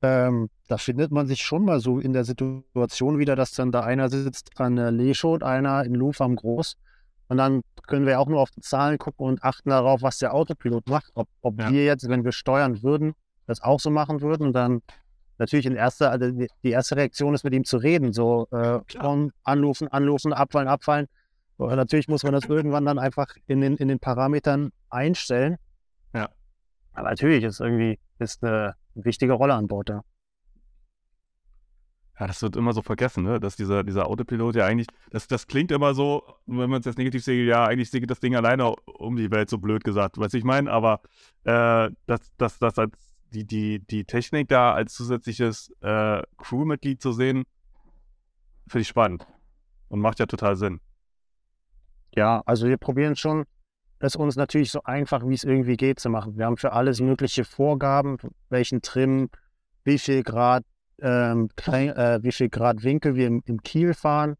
[0.00, 3.80] ähm, da findet man sich schon mal so in der Situation wieder, dass dann da
[3.82, 6.78] einer sitzt an der Leesche und einer in Louvre am Groß.
[7.28, 10.32] Und dann können wir auch nur auf die Zahlen gucken und achten darauf, was der
[10.32, 11.10] Autopilot macht.
[11.12, 11.70] Ob, ob Ja.
[11.70, 13.12] wir jetzt, wenn wir steuern würden,
[13.46, 14.46] das auch so machen würden.
[14.46, 14.80] Und dann
[15.36, 18.14] natürlich in erster, also die, erste Reaktion ist, mit ihm zu reden.
[18.14, 18.80] So äh,
[19.44, 21.08] anrufen, anrufen, abfallen, abfallen.
[21.60, 25.56] Aber natürlich muss man das irgendwann dann einfach in den, in den Parametern einstellen.
[26.14, 26.30] Ja.
[26.92, 29.90] Aber natürlich ist irgendwie ist eine wichtige Rolle an Bord.
[29.90, 30.02] Ja.
[32.18, 33.40] Ja, das wird immer so vergessen, ne?
[33.40, 36.98] Dass dieser, dieser Autopilot ja eigentlich, das, das klingt immer so, wenn man es jetzt
[36.98, 40.34] negativ sieht, ja, eigentlich segelt das Ding alleine um die Welt, so blöd gesagt, weißt
[40.34, 41.00] du, ich meine, aber
[41.44, 42.92] äh, dass das, das als
[43.32, 47.44] die, die, die Technik da als zusätzliches äh, Crewmitglied zu sehen,
[48.66, 49.26] finde ich spannend.
[49.88, 50.80] Und macht ja total Sinn.
[52.14, 53.44] Ja, also wir probieren schon,
[54.00, 56.36] es uns natürlich so einfach, wie es irgendwie geht, zu machen.
[56.38, 58.16] Wir haben für alles mögliche Vorgaben,
[58.48, 59.28] welchen Trim,
[59.84, 60.64] wie viel Grad,
[61.00, 64.36] ähm, äh, wie viel Grad Winkel wir im, im Kiel fahren,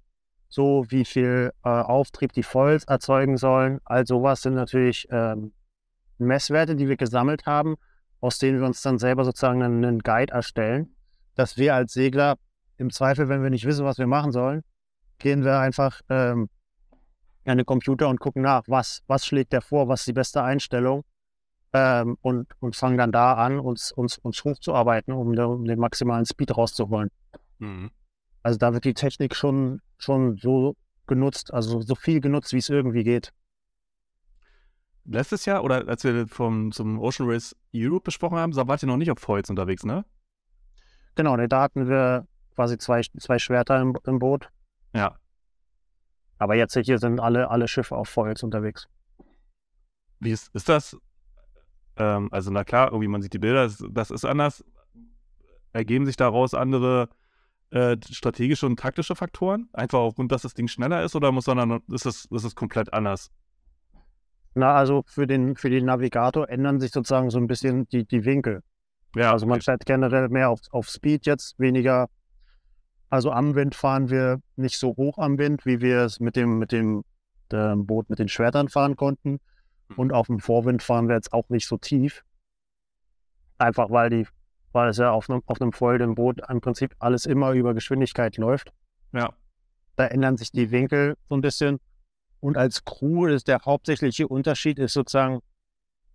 [0.48, 3.80] so wie viel äh, Auftrieb die Foils erzeugen sollen.
[3.85, 5.52] All sowas sind natürlich ähm,
[6.18, 7.76] Messwerte, die wir gesammelt haben,
[8.20, 10.94] aus denen wir uns dann selber sozusagen einen, einen Guide erstellen,
[11.35, 12.37] dass wir als Segler
[12.78, 14.62] im Zweifel, wenn wir nicht wissen, was wir machen sollen,
[15.18, 16.48] gehen wir einfach ähm,
[17.44, 20.42] an den Computer und gucken nach, was, was schlägt der vor, was ist die beste
[20.42, 21.05] Einstellung
[21.72, 26.26] ähm, und, und fangen dann da an, uns, uns, uns hochzuarbeiten, um, um den maximalen
[26.26, 27.11] Speed rauszuholen.
[28.42, 30.76] Also da wird die Technik schon, schon so
[31.07, 33.33] genutzt, also so viel genutzt, wie es irgendwie geht.
[35.05, 38.87] Letztes Jahr, oder als wir vom, zum Ocean Race Europe besprochen haben, da wart ihr
[38.87, 40.05] noch nicht auf Foils unterwegs, ne?
[41.16, 44.50] Genau, da hatten wir quasi zwei, zwei Schwerter im, im Boot.
[44.94, 45.16] Ja.
[46.40, 48.88] Aber jetzt hier sind alle, alle Schiffe auf Foils unterwegs.
[50.20, 50.96] Wie ist, ist das?
[51.96, 54.64] Ähm, also, na klar, irgendwie man sieht die Bilder, das, das ist anders.
[55.72, 57.11] Ergeben sich daraus andere
[57.70, 59.68] äh, strategische und taktische Faktoren?
[59.74, 62.92] Einfach aufgrund, dass das Ding schneller ist oder muss sondern ist es, ist es komplett
[62.92, 63.31] anders?
[64.55, 68.24] Na, also für den, für den Navigator ändern sich sozusagen so ein bisschen die, die
[68.24, 68.62] Winkel.
[69.14, 72.09] Ja, Also man stellt generell mehr auf, auf Speed jetzt, weniger.
[73.10, 76.58] Also am Wind fahren wir nicht so hoch am Wind, wie wir es mit dem,
[76.58, 77.04] mit dem
[77.52, 79.40] ähm, Boot mit den Schwertern fahren konnten.
[79.96, 82.22] Und auf dem Vorwind fahren wir jetzt auch nicht so tief.
[83.58, 84.26] Einfach weil die,
[84.72, 88.36] weil es ja auf einem, auf einem vollen Boot im Prinzip alles immer über Geschwindigkeit
[88.36, 88.72] läuft.
[89.12, 89.32] ja.
[89.96, 91.78] Da ändern sich die Winkel so ein bisschen.
[92.38, 95.40] Und als Crew ist der hauptsächliche Unterschied ist sozusagen,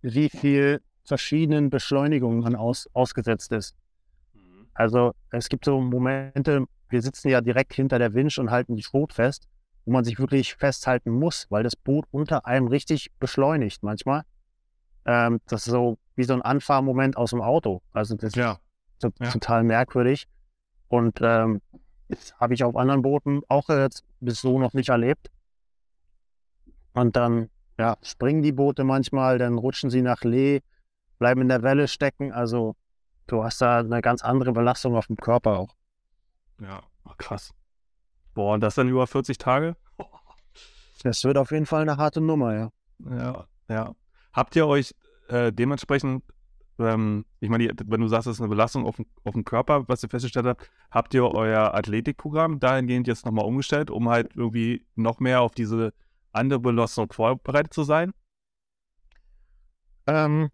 [0.00, 3.76] wie viel verschiedenen Beschleunigungen man aus, ausgesetzt ist.
[4.74, 8.82] Also es gibt so Momente, wir sitzen ja direkt hinter der Winch und halten die
[8.82, 9.48] Schrot fest,
[9.84, 14.22] wo man sich wirklich festhalten muss, weil das Boot unter einem richtig beschleunigt manchmal.
[15.04, 17.82] Ähm, das ist so wie so ein Anfahrmoment aus dem Auto.
[17.92, 18.58] Also das Ja.
[18.98, 19.30] ist Ja.
[19.30, 20.26] total merkwürdig.
[20.88, 21.60] Und ähm,
[22.08, 25.30] das habe ich auf anderen Booten auch jetzt bis so noch nicht erlebt.
[26.94, 30.60] Und dann ja, springen die Boote manchmal, dann rutschen sie nach Lee,
[31.18, 32.32] bleiben in der Welle stecken.
[32.32, 32.74] Also
[33.26, 35.74] du hast da eine ganz andere Belastung auf dem Körper auch.
[36.60, 37.54] Ja, Ach, krass.
[38.34, 39.76] Boah, und das dann über 40 Tage?
[41.02, 42.72] Das wird auf jeden Fall eine harte Nummer, ja.
[42.98, 43.94] Ja, ja.
[44.32, 44.94] Habt ihr euch
[45.28, 46.24] äh, dementsprechend
[46.78, 49.88] ähm, ich meine, wenn du sagst, das ist eine Belastung auf den, auf den Körper,
[49.88, 54.86] was ihr festgestellt habt, habt ihr euer Athletikprogramm dahingehend jetzt nochmal umgestellt, um halt irgendwie
[54.94, 55.94] noch mehr auf diese
[56.32, 58.12] andere Belastung vorbereitet zu sein?
[60.06, 60.50] Ähm,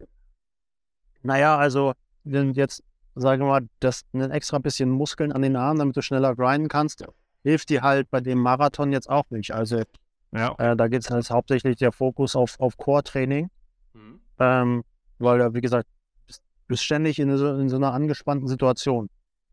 [1.21, 2.83] naja, also wenn jetzt,
[3.15, 6.67] sagen wir mal, das ein extra bisschen Muskeln an den Armen, damit du schneller grinden
[6.67, 7.03] kannst,
[7.43, 9.51] hilft dir halt bei dem Marathon jetzt auch nicht.
[9.51, 9.83] Also
[10.31, 10.55] Ja.
[10.57, 13.49] äh, da geht es halt hauptsächlich der Fokus auf, auf Core-Training,
[13.93, 14.19] Mhm.
[14.39, 14.83] ähm,
[15.19, 15.87] weil da, wie gesagt,
[16.25, 19.09] bist, bist ständig in so, in so einer angespannten Situation.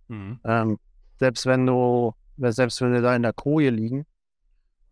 [0.08, 0.40] Mhm.
[0.44, 0.78] Ähm,
[1.18, 4.06] selbst wenn du, selbst wenn wir da in der Koje liegen,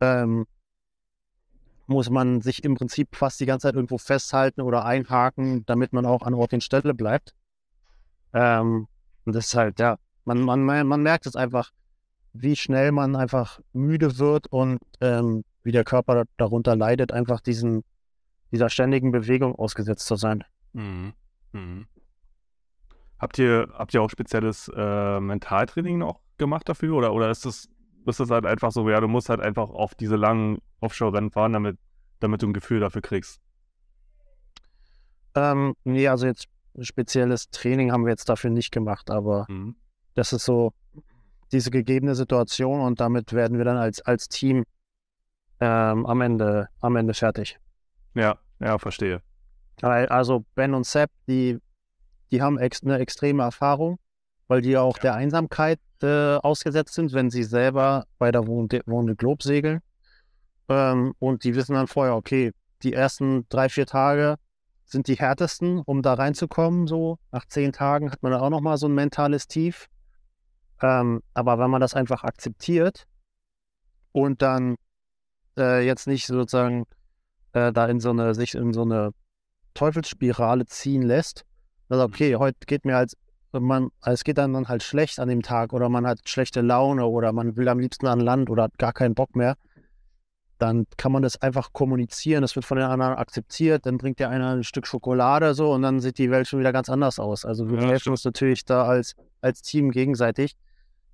[0.00, 0.46] ähm,
[1.86, 6.04] muss man sich im Prinzip fast die ganze Zeit irgendwo festhalten oder einhaken, damit man
[6.04, 7.34] auch an Ort und Stelle bleibt.
[8.32, 8.86] Ähm,
[9.24, 11.70] und das ist halt, ja, man, man, man merkt es einfach,
[12.32, 17.84] wie schnell man einfach müde wird und ähm, wie der Körper darunter leidet, einfach diesen,
[18.52, 20.44] dieser ständigen Bewegung ausgesetzt zu sein.
[20.72, 21.12] Mhm.
[21.52, 21.86] Mhm.
[23.18, 26.94] Habt ihr, habt ihr auch spezielles äh, Mentaltraining noch gemacht dafür?
[26.94, 27.68] Oder, oder ist das,
[28.06, 31.52] ist das halt einfach so, ja, du musst halt einfach auf diese langen Offshore-Rennen fahren,
[31.52, 31.78] damit,
[32.20, 33.40] damit du ein Gefühl dafür kriegst?
[35.34, 36.46] Ähm, nee, also jetzt
[36.80, 39.76] spezielles Training haben wir jetzt dafür nicht gemacht, aber Mhm.
[40.14, 40.72] das ist so
[41.52, 44.64] diese gegebene Situation und damit werden wir dann als, als Team
[45.60, 47.58] ähm, am, Ende, am Ende fertig.
[48.14, 49.22] Ja, ja, verstehe.
[49.80, 51.58] Also Ben und Sepp, die,
[52.30, 53.98] die haben ex eine extreme Erfahrung,
[54.48, 59.42] weil die auch der Einsamkeit äh, ausgesetzt sind, wenn sie selber bei der Wohnde Globe
[59.42, 59.80] segeln.
[60.68, 62.52] Ähm, und die wissen dann vorher, okay,
[62.82, 64.36] die ersten drei, vier Tage
[64.90, 66.86] sind die härtesten, um da reinzukommen.
[66.86, 69.88] So nach zehn Tagen hat man auch nochmal so ein mentales Tief.
[70.82, 73.06] Ähm, aber wenn man das einfach akzeptiert
[74.12, 74.76] und dann
[75.56, 76.84] äh, jetzt nicht sozusagen
[77.52, 79.10] äh, da in so eine, sich in so eine
[79.74, 81.44] Teufelsspirale ziehen lässt,
[81.88, 83.16] also okay, heute geht mir als
[83.52, 87.32] man, es geht dann halt schlecht an dem Tag oder man hat schlechte Laune oder
[87.32, 89.56] man will am liebsten an Land oder hat gar keinen Bock mehr,
[90.58, 94.30] dann kann man das einfach kommunizieren, das wird von den anderen akzeptiert, dann bringt der
[94.30, 97.44] einer ein Stück Schokolade so und dann sieht die Welt schon wieder ganz anders aus.
[97.44, 100.56] Also wir Ja, helfen uns natürlich da als, als Team gegenseitig,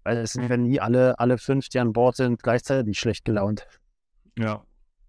[0.03, 3.67] weil es sind ja nie alle, alle fünf, die an Bord sind, gleichzeitig schlecht gelaunt.
[4.39, 4.65] Ja,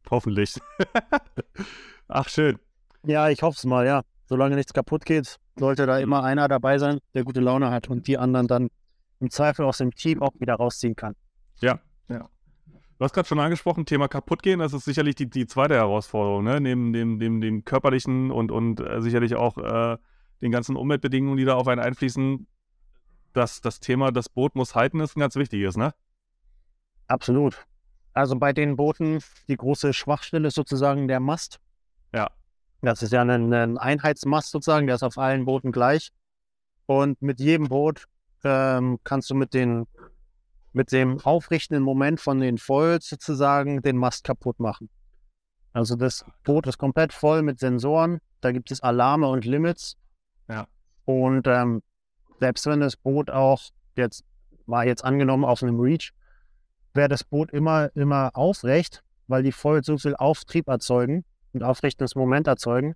[0.10, 0.60] hoffentlich.
[2.08, 2.60] Ach, schön.
[3.06, 4.02] Ja, ich hoffe es mal, ja.
[4.28, 8.08] Solange nichts kaputt geht, sollte da immer einer dabei sein, der gute Laune hat und
[8.08, 8.70] die anderen dann
[9.20, 11.16] im Zweifel aus dem Team auch wieder rausziehen kann.
[11.62, 12.28] Ja, ja.
[12.98, 16.46] Du hast gerade schon angesprochen, Thema kaputt gehen, das ist sicherlich die, die zweite Herausforderung,
[16.46, 16.62] ne?
[16.62, 19.98] Neben dem, dem, dem körperlichen und, und äh, sicherlich auch äh,
[20.42, 22.48] den ganzen Umweltbedingungen, die da auf einen einfließen.
[23.34, 25.94] Das, das Thema, das Boot muss halten, ist ein ganz wichtiges, ne?
[27.08, 27.66] Absolut.
[28.14, 31.60] Also bei den Booten, die große Schwachstelle ist sozusagen der Mast.
[32.14, 32.30] Ja.
[32.82, 36.12] Das ist ja ein, ein Einheitsmast sozusagen, der ist auf allen Booten gleich.
[36.86, 38.06] Und mit jedem Boot
[38.46, 39.86] ähm, kannst du mit, den,
[40.76, 44.90] mit dem aufrichtenden Moment von den Foils sozusagen den Mast kaputt machen.
[45.72, 49.96] Also das Boot ist komplett voll mit Sensoren, da gibt es Alarme und Limits.
[50.50, 50.68] Ja.
[51.06, 51.82] Und ähm,
[52.42, 53.62] selbst wenn das Boot auch
[53.96, 54.26] jetzt,
[54.66, 56.12] war jetzt angenommen auf einem Reach,
[56.94, 62.16] wäre das Boot immer, immer aufrecht, weil die Foils so viel Auftrieb erzeugen und aufrichtendes
[62.16, 62.96] Moment erzeugen.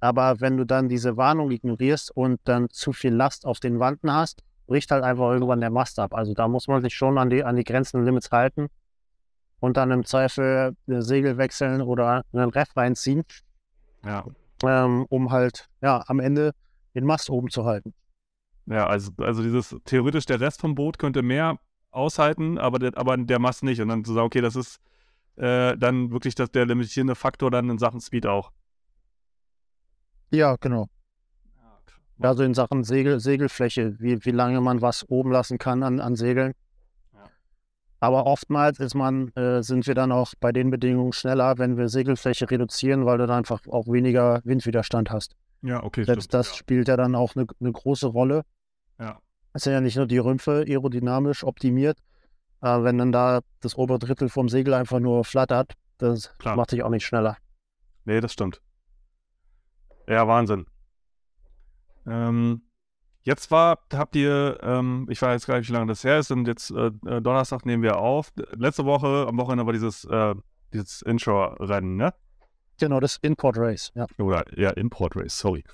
[0.00, 4.12] Aber wenn du dann diese Warnung ignorierst und dann zu viel Last auf den Wanden
[4.12, 6.14] hast, bricht halt einfach irgendwann der Mast ab.
[6.14, 8.68] Also da muss man sich schon an die, an die Grenzen und Limits halten
[9.60, 13.24] und dann im Zweifel eine Segel wechseln oder einen Ref reinziehen,
[14.04, 14.24] Ja.
[14.64, 16.52] ähm, um halt ja am Ende
[16.94, 17.94] den Mast oben zu halten.
[18.66, 21.58] Ja, also, also dieses theoretisch der Rest vom Boot könnte mehr
[21.92, 23.80] aushalten, aber der, aber der Mast nicht.
[23.80, 24.80] Und dann zu sagen, okay, das ist
[25.36, 28.50] äh, dann wirklich das, der limitierende Faktor dann in Sachen Speed auch.
[30.30, 30.88] Ja, genau.
[32.20, 36.16] Also in Sachen Segel, Segelfläche, wie, wie lange man was oben lassen kann an, an
[36.16, 36.54] Segeln.
[37.12, 37.24] Ja.
[38.00, 41.88] Aber oftmals ist man, äh, sind wir dann auch bei den Bedingungen schneller, wenn wir
[41.88, 45.36] Segelfläche reduzieren, weil du dann einfach auch weniger Windwiderstand hast.
[45.62, 48.42] Ja, okay, Selbst das spielt ja dann auch eine, eine große Rolle.
[48.98, 49.18] Ja.
[49.52, 51.98] Es sind ja nicht nur die Rümpfe aerodynamisch optimiert,
[52.62, 56.56] äh, wenn dann da das obere Drittel vom Segel einfach nur flattert, das Klar.
[56.56, 57.36] macht sich auch nicht schneller.
[58.04, 58.60] Nee, das stimmt.
[60.08, 60.66] Ja, Wahnsinn.
[62.06, 62.62] Ähm,
[63.22, 66.46] jetzt war, habt ihr, ähm, ich weiß gar nicht, wie lange das her ist, und
[66.46, 68.32] jetzt äh, äh, Donnerstag nehmen wir auf.
[68.56, 70.34] Letzte Woche, am Wochenende war dieses, äh,
[70.72, 72.14] dieses Inshore-Rennen, ne?
[72.78, 74.06] Genau, das Import Race, ja.
[74.18, 75.64] Oder ja, Import Race, sorry.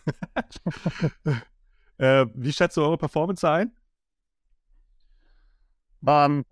[1.99, 3.73] äh, wie schätzt du eure Performance ein?
[6.07, 6.45] Ähm,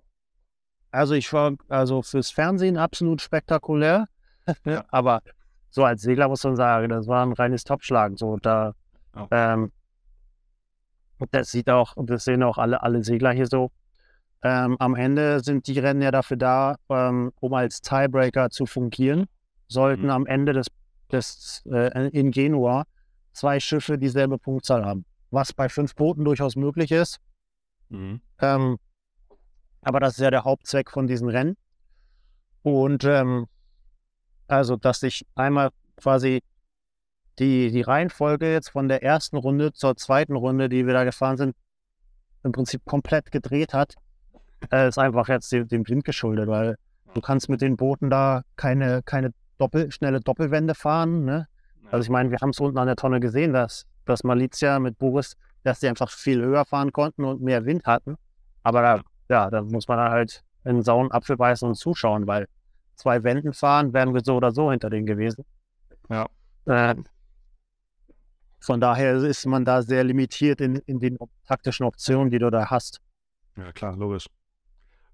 [0.91, 4.09] also ich war also fürs Fernsehen absolut spektakulär,
[4.91, 5.23] aber
[5.71, 8.17] so als Segler muss man sagen, das war ein reines Topschlagen.
[8.17, 8.75] So da
[9.31, 9.73] Ähm,
[11.19, 13.71] und das sieht auch, und das sehen auch alle, alle Segler hier so.
[14.43, 19.27] Ähm, am Ende sind die Rennen ja dafür da, ähm, um als Tiebreaker zu fungieren.
[19.69, 20.11] Sollten Mhm.
[20.11, 20.69] am Ende des,
[21.13, 22.85] des äh, in Genua
[23.33, 25.05] zwei Schiffe dieselbe Punktzahl haben.
[25.31, 27.19] Was bei fünf Booten durchaus möglich ist.
[27.91, 28.21] Mhm.
[28.41, 28.79] Ähm,
[29.83, 31.57] aber das ist ja der Hauptzweck von diesen Rennen.
[32.63, 33.47] Und ähm,
[34.49, 36.43] also, dass sich einmal quasi
[37.41, 41.37] die, die Reihenfolge jetzt von der ersten Runde zur zweiten Runde, die wir da gefahren
[41.37, 41.57] sind,
[42.45, 43.95] im Prinzip komplett gedreht hat,
[44.71, 46.77] äh, ist einfach jetzt dem, dem Wind geschuldet, weil
[47.15, 51.25] du kannst mit den Booten da keine, keine Doppel, schnelle Doppelwände fahren.
[51.25, 51.49] Ne?
[51.91, 54.99] Also ich meine, wir haben es unten an der Tonne gesehen, dass, dass Malizia mit
[54.99, 58.17] Boris, dass die einfach viel höher fahren konnten und mehr Wind hatten.
[58.63, 62.27] Aber da, ja, da muss man dann halt in den sauren Apfel beißen und zuschauen,
[62.27, 62.47] weil
[62.97, 65.45] zwei Wänden fahren, wären wir so oder so hinter denen gewesen.
[66.11, 66.27] Ja.
[66.67, 66.97] Äh,
[68.61, 72.71] von daher ist man da sehr limitiert in, in den taktischen Optionen, die du da
[72.71, 73.01] hast.
[73.57, 74.27] Ja, klar, logisch.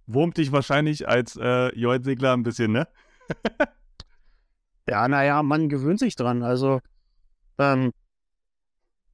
[0.06, 2.88] Wurmt dich wahrscheinlich als äh, Joint-Segler ein bisschen, ne?
[4.88, 6.44] Ja, naja, man gewöhnt sich dran.
[6.44, 6.80] Also,
[7.58, 7.92] ähm,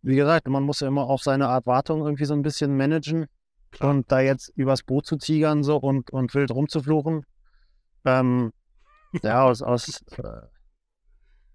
[0.02, 3.26] wie gesagt, man muss ja immer auch seine Erwartungen irgendwie so ein bisschen managen.
[3.80, 7.24] Und da jetzt übers Boot zu tigern so und, und wild rumzufluchen,
[8.04, 8.52] ähm,
[9.22, 10.42] ja, aus, aus, äh,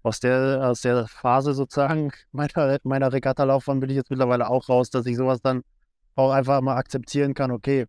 [0.02, 4.90] aus, der, aus der Phase sozusagen meiner, meiner Regattalaufbahn bin ich jetzt mittlerweile auch raus,
[4.90, 5.62] dass ich sowas dann
[6.14, 7.86] auch einfach mal akzeptieren kann, okay,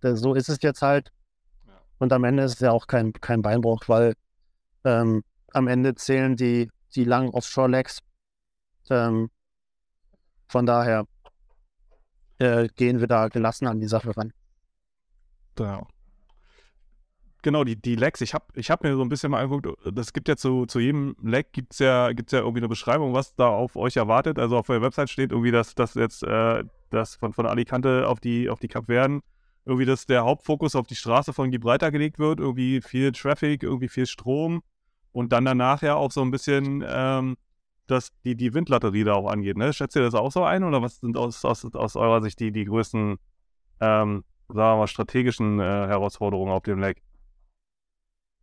[0.00, 1.12] das, so ist es jetzt halt.
[1.98, 4.14] Und am Ende ist es ja auch kein, kein Beinbruch, weil
[4.84, 7.98] ähm, am Ende zählen die, die langen Offshore-Legs.
[8.88, 9.30] Ähm,
[10.48, 11.04] von daher
[12.38, 14.32] äh, gehen wir da gelassen an die Sache ran.
[15.58, 15.86] Ja.
[17.42, 20.12] Genau, die, die Legs, ich habe ich hab mir so ein bisschen mal angeguckt, das
[20.12, 23.48] gibt ja zu, zu jedem Leg gibt's ja, gibt's ja irgendwie eine Beschreibung, was da
[23.48, 24.38] auf euch erwartet.
[24.38, 28.20] Also auf der Website steht irgendwie, dass das jetzt äh, das von, von Alicante auf
[28.20, 29.22] die, auf die Kapverden,
[29.64, 33.88] irgendwie, dass der Hauptfokus auf die Straße von Gibraltar gelegt wird, irgendwie viel Traffic, irgendwie
[33.88, 34.62] viel Strom
[35.12, 37.36] und dann danach ja auch so ein bisschen ähm,
[37.90, 39.56] dass die, die Windlatterie da auch angeht.
[39.56, 39.72] Ne?
[39.72, 42.52] Schätzt ihr das auch so ein oder was sind aus, aus, aus eurer Sicht die,
[42.52, 43.18] die größten,
[43.80, 47.02] ähm, sagen wir mal, strategischen äh, Herausforderungen auf dem Leck?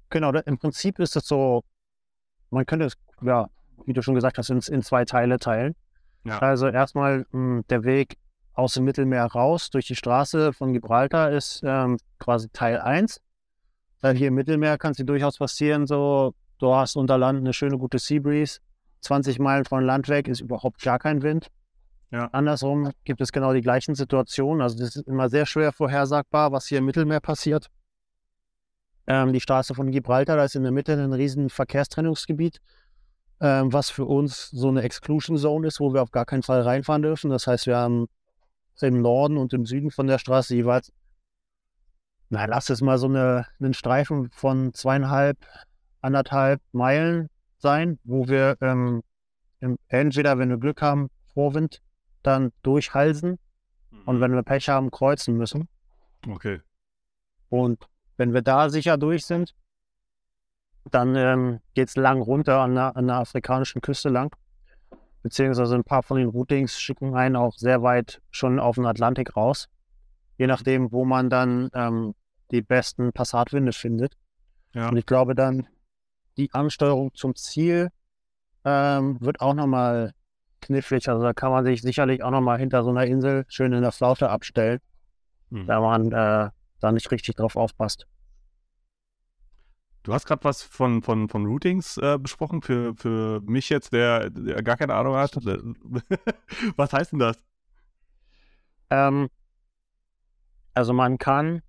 [0.09, 1.63] Genau, im Prinzip ist es so,
[2.49, 3.47] man könnte es, ja,
[3.85, 5.75] wie du schon gesagt hast, in, in zwei Teile teilen.
[6.23, 6.39] Ja.
[6.39, 8.17] Also erstmal mh, der Weg
[8.53, 13.21] aus dem Mittelmeer raus durch die Straße von Gibraltar ist ähm, quasi Teil 1.
[14.01, 17.53] Weil hier im Mittelmeer kann es dir durchaus passieren, so, du hast unter Land eine
[17.53, 18.59] schöne gute Sea Breeze,
[19.01, 21.47] 20 Meilen von Land weg ist überhaupt gar kein Wind.
[22.11, 22.29] Ja.
[22.31, 24.61] Andersrum gibt es genau die gleichen Situationen.
[24.61, 27.67] Also das ist immer sehr schwer vorhersagbar, was hier im Mittelmeer passiert.
[29.07, 32.59] Ähm, die Straße von Gibraltar, da ist in der Mitte ein riesen Verkehrstrennungsgebiet,
[33.39, 36.61] ähm, was für uns so eine Exclusion Zone ist, wo wir auf gar keinen Fall
[36.61, 37.29] reinfahren dürfen.
[37.29, 38.07] Das heißt, wir haben
[38.81, 40.91] im Norden und im Süden von der Straße jeweils,
[42.29, 45.37] na, lass es mal so eine, einen Streifen von zweieinhalb,
[46.01, 49.03] anderthalb Meilen sein, wo wir ähm,
[49.61, 51.81] im, entweder, wenn wir Glück haben, Vorwind,
[52.23, 53.39] dann durchhalsen
[54.05, 55.69] und wenn wir Pech haben, kreuzen müssen.
[56.27, 56.59] Okay.
[57.49, 59.55] Und wenn wir da sicher durch sind,
[60.91, 64.35] dann ähm, geht es lang runter an der, an der afrikanischen Küste lang.
[65.23, 69.35] Beziehungsweise ein paar von den Routings schicken einen auch sehr weit schon auf den Atlantik
[69.35, 69.67] raus.
[70.37, 72.13] Je nachdem, wo man dann ähm,
[72.51, 74.13] die besten Passatwinde findet.
[74.73, 74.89] Ja.
[74.89, 75.67] Und ich glaube dann,
[76.37, 77.89] die Ansteuerung zum Ziel
[78.63, 80.13] ähm, wird auch nochmal
[80.61, 81.09] knifflig.
[81.09, 83.91] Also da kann man sich sicherlich auch nochmal hinter so einer Insel schön in der
[83.91, 84.79] Flaute abstellen,
[85.49, 85.67] Mhm.
[85.67, 86.49] wenn man äh,
[86.79, 88.07] da nicht richtig drauf aufpasst.
[90.03, 94.29] Du hast gerade was von, von, von Routings äh, besprochen, für, für mich jetzt, der,
[94.29, 95.35] der gar keine Ahnung hat.
[96.77, 97.37] was heißt denn das?
[98.89, 99.27] Ähm,
[100.73, 101.61] also man kann,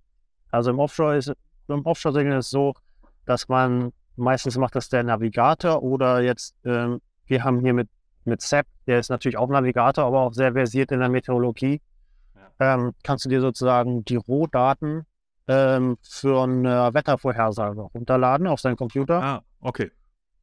[0.51, 1.33] also im Offshore ist,
[1.67, 2.75] im Offshore-Segeln ist es so,
[3.25, 7.89] dass man, meistens macht das der Navigator oder jetzt, ähm, wir haben hier mit,
[8.23, 11.81] mit Sepp, der ist natürlich auch Navigator, aber auch sehr versiert in der Meteorologie,
[12.59, 15.05] ähm, kannst du dir sozusagen die Rohdaten
[15.47, 19.21] ähm, für eine Wettervorhersage runterladen auf seinen Computer.
[19.23, 19.91] Ah, okay.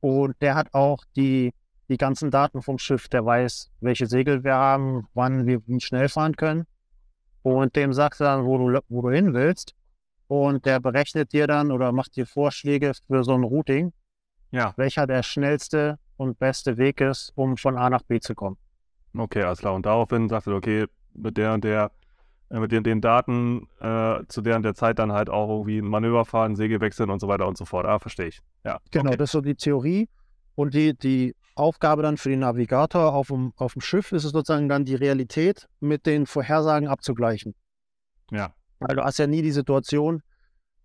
[0.01, 1.53] Und der hat auch die,
[1.89, 3.09] die ganzen Daten vom Schiff.
[3.09, 6.67] Der weiß, welche Segel wir haben, wann wir wie schnell fahren können.
[7.43, 9.75] Und dem sagst du dann, wo du, wo du hin willst.
[10.29, 13.93] Und der berechnet dir dann oder macht dir Vorschläge für so ein Routing,
[14.51, 18.57] Ja, welcher der schnellste und beste Weg ist, um von A nach B zu kommen.
[19.17, 19.75] okay, alles klar.
[19.75, 21.93] Und daraufhin sagst du, okay, mit der und der,
[22.51, 25.87] mit den, den Daten äh, zu der und der Zeit dann halt auch irgendwie ein
[25.87, 27.87] Manöver fahren, Segel wechseln und so weiter und so fort.
[27.87, 28.41] Ah, verstehe ich.
[28.65, 28.79] Ja.
[28.91, 29.17] Genau, okay.
[29.17, 30.09] das ist so die Theorie.
[30.55, 34.33] Und die, die Aufgabe dann für den Navigator auf dem, auf dem Schiff ist es
[34.33, 37.55] sozusagen dann die Realität mit den Vorhersagen abzugleichen.
[38.31, 38.55] Ja.
[38.79, 40.23] Weil du hast ja nie die Situation,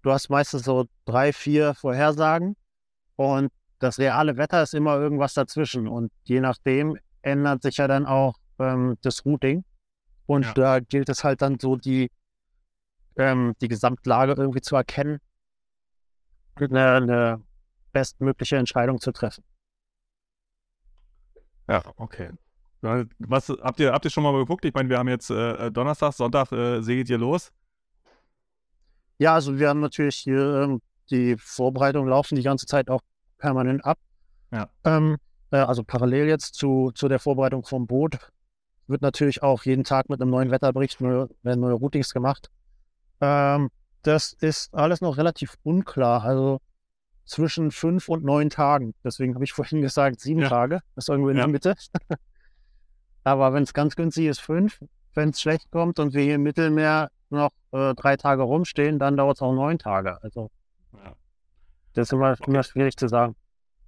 [0.02, 2.56] du hast meistens so drei, vier Vorhersagen
[3.18, 3.50] und
[3.80, 8.36] das reale Wetter ist immer irgendwas dazwischen und je nachdem ändert sich ja dann auch
[8.60, 9.64] ähm, das Routing
[10.32, 10.54] und Ja.
[10.54, 12.10] da gilt es halt dann so die,
[13.18, 15.20] ähm, die Gesamtlage irgendwie zu erkennen,
[16.56, 17.44] eine, eine
[17.92, 19.44] bestmögliche Entscheidung zu treffen.
[21.68, 22.32] Ja, okay.
[23.20, 24.64] Was, habt, ihr, habt ihr schon mal geguckt?
[24.66, 27.52] Ich meine, wir haben jetzt äh, Donnerstag, Sonntag äh, segelt ihr los.
[29.20, 33.02] Ja, also wir haben natürlich hier ähm, die Vorbereitungen laufen die ganze Zeit auch
[33.38, 34.00] permanent ab.
[34.52, 34.70] Ja.
[34.84, 35.18] Ähm,
[35.52, 38.18] äh, also parallel jetzt zu, zu der Vorbereitung vom Boot
[38.92, 42.50] wird natürlich auch jeden Tag mit einem neuen Wetterbericht neue, werden neue Routings gemacht.
[43.22, 43.70] Ähm,
[44.04, 46.24] das ist alles noch relativ unklar.
[46.24, 46.60] Also
[47.26, 48.94] zwischen fünf und neun Tagen.
[49.04, 50.50] Deswegen habe ich vorhin gesagt, sieben Ja.
[50.50, 50.82] Tage.
[50.96, 51.44] Das ist irgendwo in Ja.
[51.44, 51.76] der Mitte.
[53.24, 54.80] Aber wenn es ganz günstig ist, fünf.
[55.14, 59.18] Wenn es schlecht kommt und wir hier im Mittelmeer noch äh, drei Tage rumstehen, dann
[59.18, 60.22] dauert es auch neun Tage.
[60.24, 60.50] Also
[60.94, 61.16] Ja.
[61.94, 63.36] das ist immer, immer schwierig zu sagen.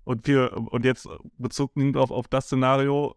[0.03, 3.15] Und, wir, und jetzt Bezug nimmt auf, auf das Szenario,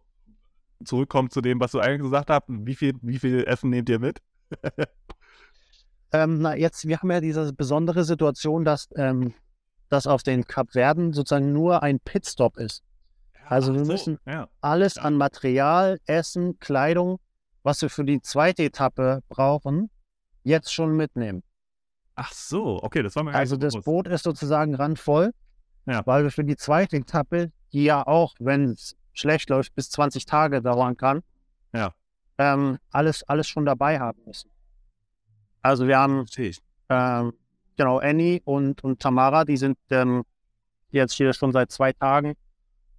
[0.83, 2.43] zurückkommt zu dem, was du eigentlich gesagt hast.
[2.47, 4.21] Wie viel, wie viel Essen nehmt ihr mit?
[6.11, 9.33] Ähm, na, jetzt, wir haben ja diese besondere Situation, dass, ähm,
[9.89, 12.83] dass auf den Kapverden sozusagen nur ein Pitstop ist.
[13.45, 14.47] Also wir so, müssen Ja.
[14.61, 15.03] alles Ja.
[15.03, 17.19] an Material, Essen, Kleidung,
[17.63, 19.89] was wir für die zweite Etappe brauchen,
[20.43, 21.43] jetzt schon mitnehmen.
[22.15, 23.85] Ach so, okay, das war mir Also das bewusst.
[23.85, 25.33] Boot ist sozusagen randvoll,
[25.85, 26.05] Ja.
[26.05, 30.25] weil wir für die zweite Etappe, die ja auch, wenn es schlecht läuft, bis 20
[30.25, 31.23] Tage dauern kann,
[31.73, 31.93] Ja.
[32.37, 34.49] ähm, alles, alles schon dabei haben müssen.
[35.61, 36.25] Also wir haben
[36.89, 37.33] ähm,
[37.75, 40.23] genau Annie und, und Tamara, die sind ähm,
[40.91, 42.35] jetzt hier schon seit zwei Tagen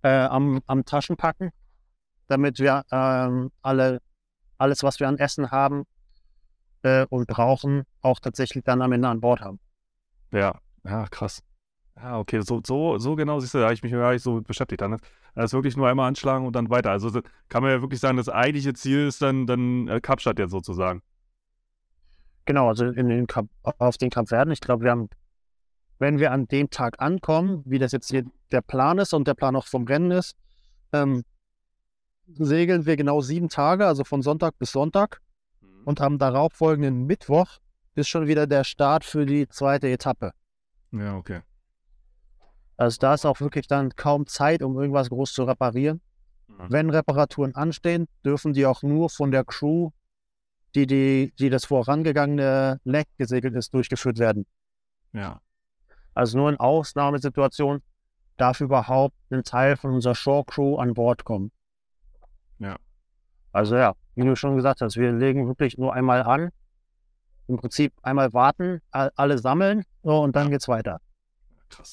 [0.02, 1.50] äh, am, am Taschenpacken,
[2.26, 4.00] damit wir ähm, alle,
[4.58, 5.84] alles, was wir an Essen haben
[6.82, 9.60] äh, und brauchen, auch tatsächlich dann am Ende an Bord haben.
[10.32, 11.42] Ja, ja, krass.
[11.96, 14.40] Ja, okay, so, so, so genau siehst du, da habe ich mich gar nicht so
[14.40, 14.80] beschäftigt.
[14.82, 14.98] Dann
[15.42, 16.90] das ist wirklich nur einmal anschlagen und dann weiter.
[16.90, 20.38] Also so- kann man ja wirklich sagen, das eigentliche Ziel ist dann, dann äh, Kapstadt
[20.38, 21.02] jetzt sozusagen.
[22.44, 24.52] Genau, also in den Kap auf den Kapverden.
[24.52, 25.08] Ich glaube, wir haben,
[25.98, 29.34] wenn wir an dem Tag ankommen, wie das jetzt hier der Plan ist und der
[29.34, 30.34] Plan auch vom Rennen ist,
[30.92, 31.24] ähm,
[32.26, 35.20] segeln wir genau sieben Tage, also von Sonntag bis Sonntag.
[35.84, 37.58] Und am darauffolgenden Mittwoch
[37.94, 40.32] ist schon wieder der Start für die zweite Etappe.
[40.92, 41.42] Ja, okay.
[42.78, 46.00] Also da ist auch wirklich dann kaum Zeit, um irgendwas groß zu reparieren.
[46.46, 46.66] Mhm.
[46.68, 49.90] Wenn Reparaturen anstehen, dürfen die auch nur von der Crew,
[50.74, 54.46] die, die, die das vorangegangene Leck gesegelt ist, durchgeführt werden.
[55.12, 55.40] Ja.
[56.14, 57.82] Also nur in Ausnahmesituationen
[58.36, 61.50] darf überhaupt ein Teil von unserer Shore Crew an Bord kommen.
[62.60, 62.76] Ja.
[63.50, 66.50] Also ja, wie du schon gesagt hast, wir legen wirklich nur einmal an.
[67.48, 70.50] Im Prinzip einmal warten, alle sammeln so, und dann Ja.
[70.50, 71.00] geht's weiter.
[71.70, 71.92] Krass.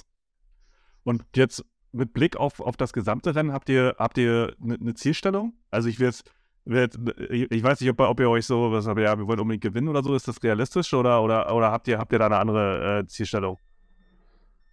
[1.06, 4.94] Und jetzt mit Blick auf, auf das gesamte Rennen, habt ihr, habt ihr eine ne
[4.96, 5.54] Zielstellung?
[5.72, 6.28] Also ich will jetzt,
[6.66, 9.64] ich weiß nicht, ob, ihr- ob ihr euch so, was habt ja, wir wollen unbedingt
[9.64, 12.38] gewinnen oder so, ist das realistisch oder, oder, oder habt ihr, habt ihr da eine
[12.38, 13.58] andere äh, Zielstellung?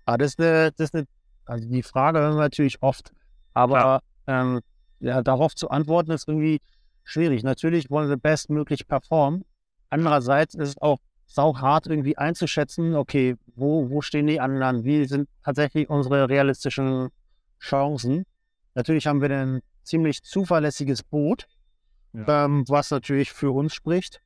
[0.07, 1.07] Ah, das ist eine, das ist eine,
[1.45, 3.13] also die Frage hören wir natürlich oft,
[3.55, 4.61] aber ähm,
[5.01, 6.61] ja, darauf zu antworten ist irgendwie
[7.05, 7.45] schwierig.
[7.45, 9.45] Natürlich wollen wir bestmöglich performen.
[9.91, 10.99] Andererseits ist es auch
[11.33, 14.85] sau hart irgendwie einzuschätzen, okay, wo, wo stehen die anderen?
[14.85, 17.09] Wie sind tatsächlich unsere realistischen
[17.59, 18.25] Chancen?
[18.75, 21.47] Natürlich haben wir ein ziemlich zuverlässiges Boot,
[22.13, 22.45] Ja.
[22.45, 24.21] ähm, was natürlich für uns spricht.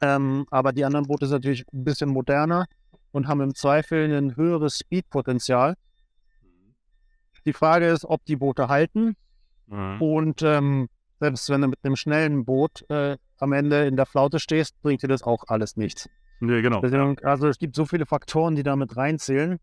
[0.00, 2.66] Ähm, aber die anderen Boote sind natürlich ein bisschen moderner
[3.12, 5.76] und haben im Zweifel ein höheres Speedpotenzial.
[7.44, 9.16] Die Frage ist, ob die Boote halten
[9.66, 10.02] Mhm.
[10.02, 10.88] und ähm,
[11.22, 15.04] selbst wenn du mit einem schnellen Boot äh, am Ende in der Flaute stehst, bringt
[15.04, 16.08] dir das auch alles nichts.
[16.40, 16.80] Nee, genau.
[16.80, 19.60] Deswegen, also es gibt so viele Faktoren, die damit reinzählen.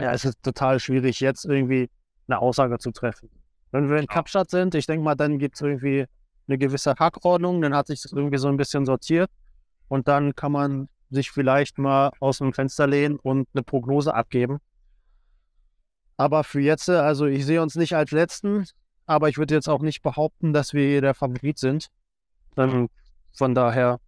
[0.00, 1.90] Ja, es ist total schwierig, jetzt irgendwie
[2.28, 3.28] eine Aussage zu treffen.
[3.72, 6.06] Wenn wir in Kapstadt sind, ich denke mal, dann gibt es irgendwie
[6.46, 9.28] eine gewisse Hackordnung, dann hat sich das irgendwie so ein bisschen sortiert
[9.88, 14.58] und dann kann man sich vielleicht mal aus dem Fenster lehnen und eine Prognose abgeben.
[16.16, 18.64] Aber für jetzt, also ich sehe uns nicht als Letzten,
[19.08, 21.88] aber ich würde jetzt auch nicht behaupten, dass wir der Favorit sind.
[22.54, 22.88] Dann
[23.32, 24.00] von daher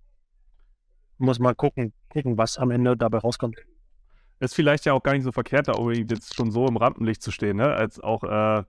[1.17, 3.57] muss man gucken, gucken, was am Ende dabei rauskommt.
[4.41, 7.23] Ist vielleicht ja auch gar nicht so verkehrt, da unbedingt jetzt schon so im Rampenlicht
[7.23, 7.73] zu stehen, ne?
[7.73, 8.63] Als auch, äh,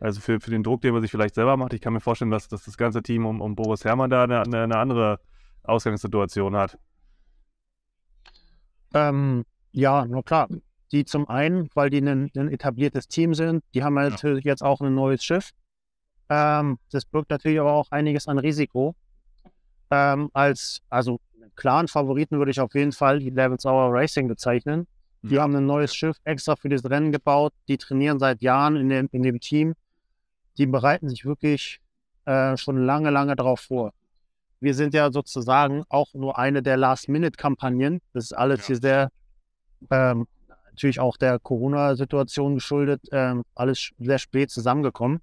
[0.00, 1.72] also für, für den Druck, den man sich vielleicht selber macht.
[1.72, 4.42] Ich kann mir vorstellen, dass, dass das ganze Team um, um Boris Herrmann da eine,
[4.42, 5.18] eine, andere
[5.62, 6.78] Ausgangssituation hat.
[8.92, 10.48] Ähm, ja, na klar.
[10.92, 14.80] die zum einen, weil die ein, ein etabliertes Team sind, die haben natürlich jetzt auch
[14.80, 15.52] ein neues Schiff.
[16.30, 18.94] Ähm, das birgt natürlich aber auch einiges an Risiko.
[19.90, 21.18] Ähm, als, also
[21.56, 24.86] klaren Favoriten würde ich auf jeden Fall die Levels Hour Racing bezeichnen.
[25.22, 25.40] Die Mhm.
[25.40, 27.52] haben ein neues Schiff extra für das Rennen gebaut.
[27.68, 29.74] Die trainieren seit Jahren in dem, in dem Team.
[30.56, 31.80] Die bereiten sich wirklich
[32.26, 33.92] äh, schon lange, lange darauf vor.
[34.60, 38.00] Wir sind ja sozusagen auch nur eine der Last-Minute-Kampagnen.
[38.12, 38.66] Das ist alles Ja.
[38.66, 39.10] hier sehr,
[39.90, 40.26] ähm,
[40.66, 45.20] natürlich auch der Corona-Situation geschuldet, ähm, alles sehr spät zusammengekommen.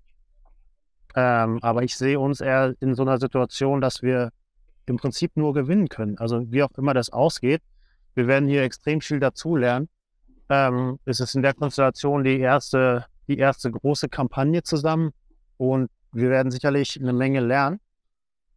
[1.16, 4.32] Ähm, aber ich sehe uns eher in so einer Situation, dass wir
[4.86, 6.18] im Prinzip nur gewinnen können.
[6.18, 7.62] Also wie auch immer das ausgeht,
[8.16, 9.90] wir werden hier extrem viel dazulernen.
[10.50, 15.12] Ähm, es ist in der Konstellation die erste, die erste große Kampagne zusammen
[15.58, 17.80] und wir werden sicherlich eine Menge lernen.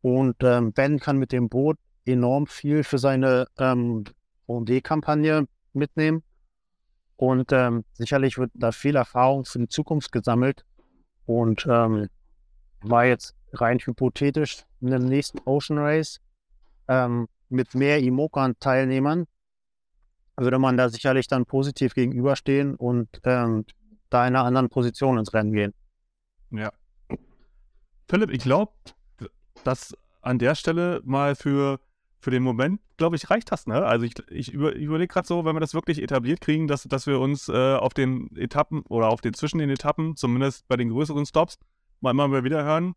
[0.03, 1.77] Und ähm, Ben kann mit dem Boot
[2.07, 4.05] enorm viel für seine ähm,
[4.47, 6.23] OMD-Kampagne mitnehmen.
[7.17, 10.65] Und ähm, sicherlich wird da viel Erfahrung für die Zukunft gesammelt.
[11.27, 12.09] Und ähm,
[12.83, 16.21] war jetzt rein hypothetisch in dem nächsten Ocean Race
[16.89, 19.27] ähm, mit mehr Imokan-Teilnehmern
[20.41, 23.65] würde man da sicherlich dann positiv gegenüberstehen und ähm,
[24.09, 25.75] da in einer anderen Position ins Rennen gehen.
[28.09, 28.73] Philipp, ich glaube,
[29.65, 31.79] dass an der Stelle mal für,
[32.21, 33.67] für den Moment, glaube ich, reicht das.
[33.67, 33.85] Ne?
[33.85, 37.07] Also ich, ich, über, überlege gerade so, wenn wir das wirklich etabliert kriegen, dass, dass
[37.07, 40.89] wir uns äh, auf den Etappen oder auf den zwischen den Etappen, zumindest bei den
[40.89, 41.59] größeren Stops,
[42.01, 42.95] mal immer mal wieder hören.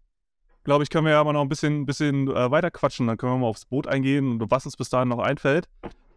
[0.64, 3.08] Glaube ich, können wir ja aber noch ein bisschen, bisschen äh, weiter quatschen.
[3.08, 5.68] Dann können wir mal aufs Boot eingehen und was uns bis dahin noch einfällt.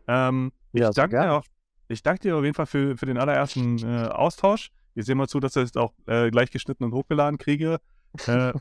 [0.06, 1.46] Ähm, Ja, ich, danke dir auf,
[1.88, 4.70] ich danke dir auf jeden Fall für, für den allerersten äh, Austausch.
[4.94, 7.78] Ich sehe mal zu, dass ich es auch äh, gleich geschnitten und hochgeladen kriege.
[8.26, 8.52] Äh,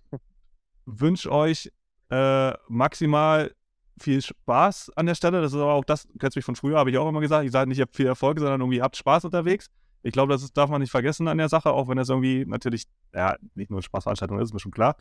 [0.85, 1.71] Wünsche euch
[2.09, 3.51] äh, maximal
[3.99, 5.41] viel Spaß an der Stelle.
[5.41, 7.45] Das ist aber auch das, du kennst mich von früher, habe ich auch immer gesagt.
[7.45, 9.69] Ich sage nicht, ihr habt viel Erfolg, sondern irgendwie habt Spaß unterwegs.
[10.05, 12.85] Ich glaube, das darf man nicht vergessen an der Sache, auch wenn das irgendwie natürlich,
[13.11, 14.97] ja, nicht nur Spaßveranstaltung ist, ist mir schon klar.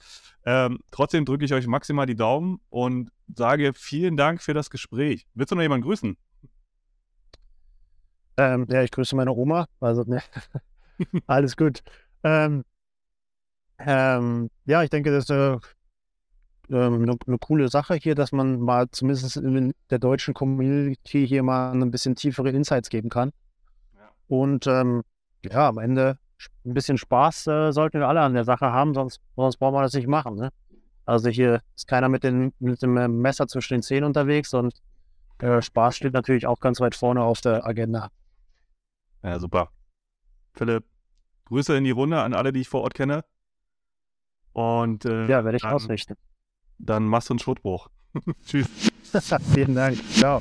[0.46, 5.26] Ähm, trotzdem drücke ich euch maximal die Daumen und sage vielen Dank für das Gespräch.
[5.34, 6.16] Willst du noch jemanden grüßen?
[8.38, 9.66] Ähm, ja, ich grüße meine Oma.
[9.78, 10.22] Also, ne,
[11.26, 11.82] alles gut.
[12.22, 12.64] Ähm,
[13.80, 15.58] ähm, ja, ich denke, das ist äh,
[16.70, 21.42] ähm, eine, eine coole Sache hier, dass man mal zumindest in der deutschen Community hier
[21.42, 23.32] mal ein bisschen tiefere Insights geben kann.
[24.28, 25.02] Und ähm,
[25.44, 26.18] ja, am Ende
[26.64, 29.82] ein bisschen Spaß äh, sollten wir alle an der Sache haben, sonst, sonst brauchen wir
[29.82, 30.36] das nicht machen.
[30.36, 30.50] Ne?
[31.06, 34.74] Also hier ist keiner mit, den, mit dem äh, Messer zwischen den Zähnen unterwegs und
[35.40, 38.08] äh, Spaß steht natürlich auch ganz weit vorne auf der Agenda.
[39.22, 39.70] Ja, super.
[40.54, 40.84] Philipp,
[41.46, 43.24] Grüße in die Runde an alle, die ich vor Ort kenne.
[44.52, 46.14] Und äh, Ja, werde ich dann, ausrichten.
[46.78, 47.88] dann machst du einen Schotbruch.
[48.46, 48.68] Tschüss.
[49.54, 49.98] Vielen Dank.
[50.12, 50.40] Ciao.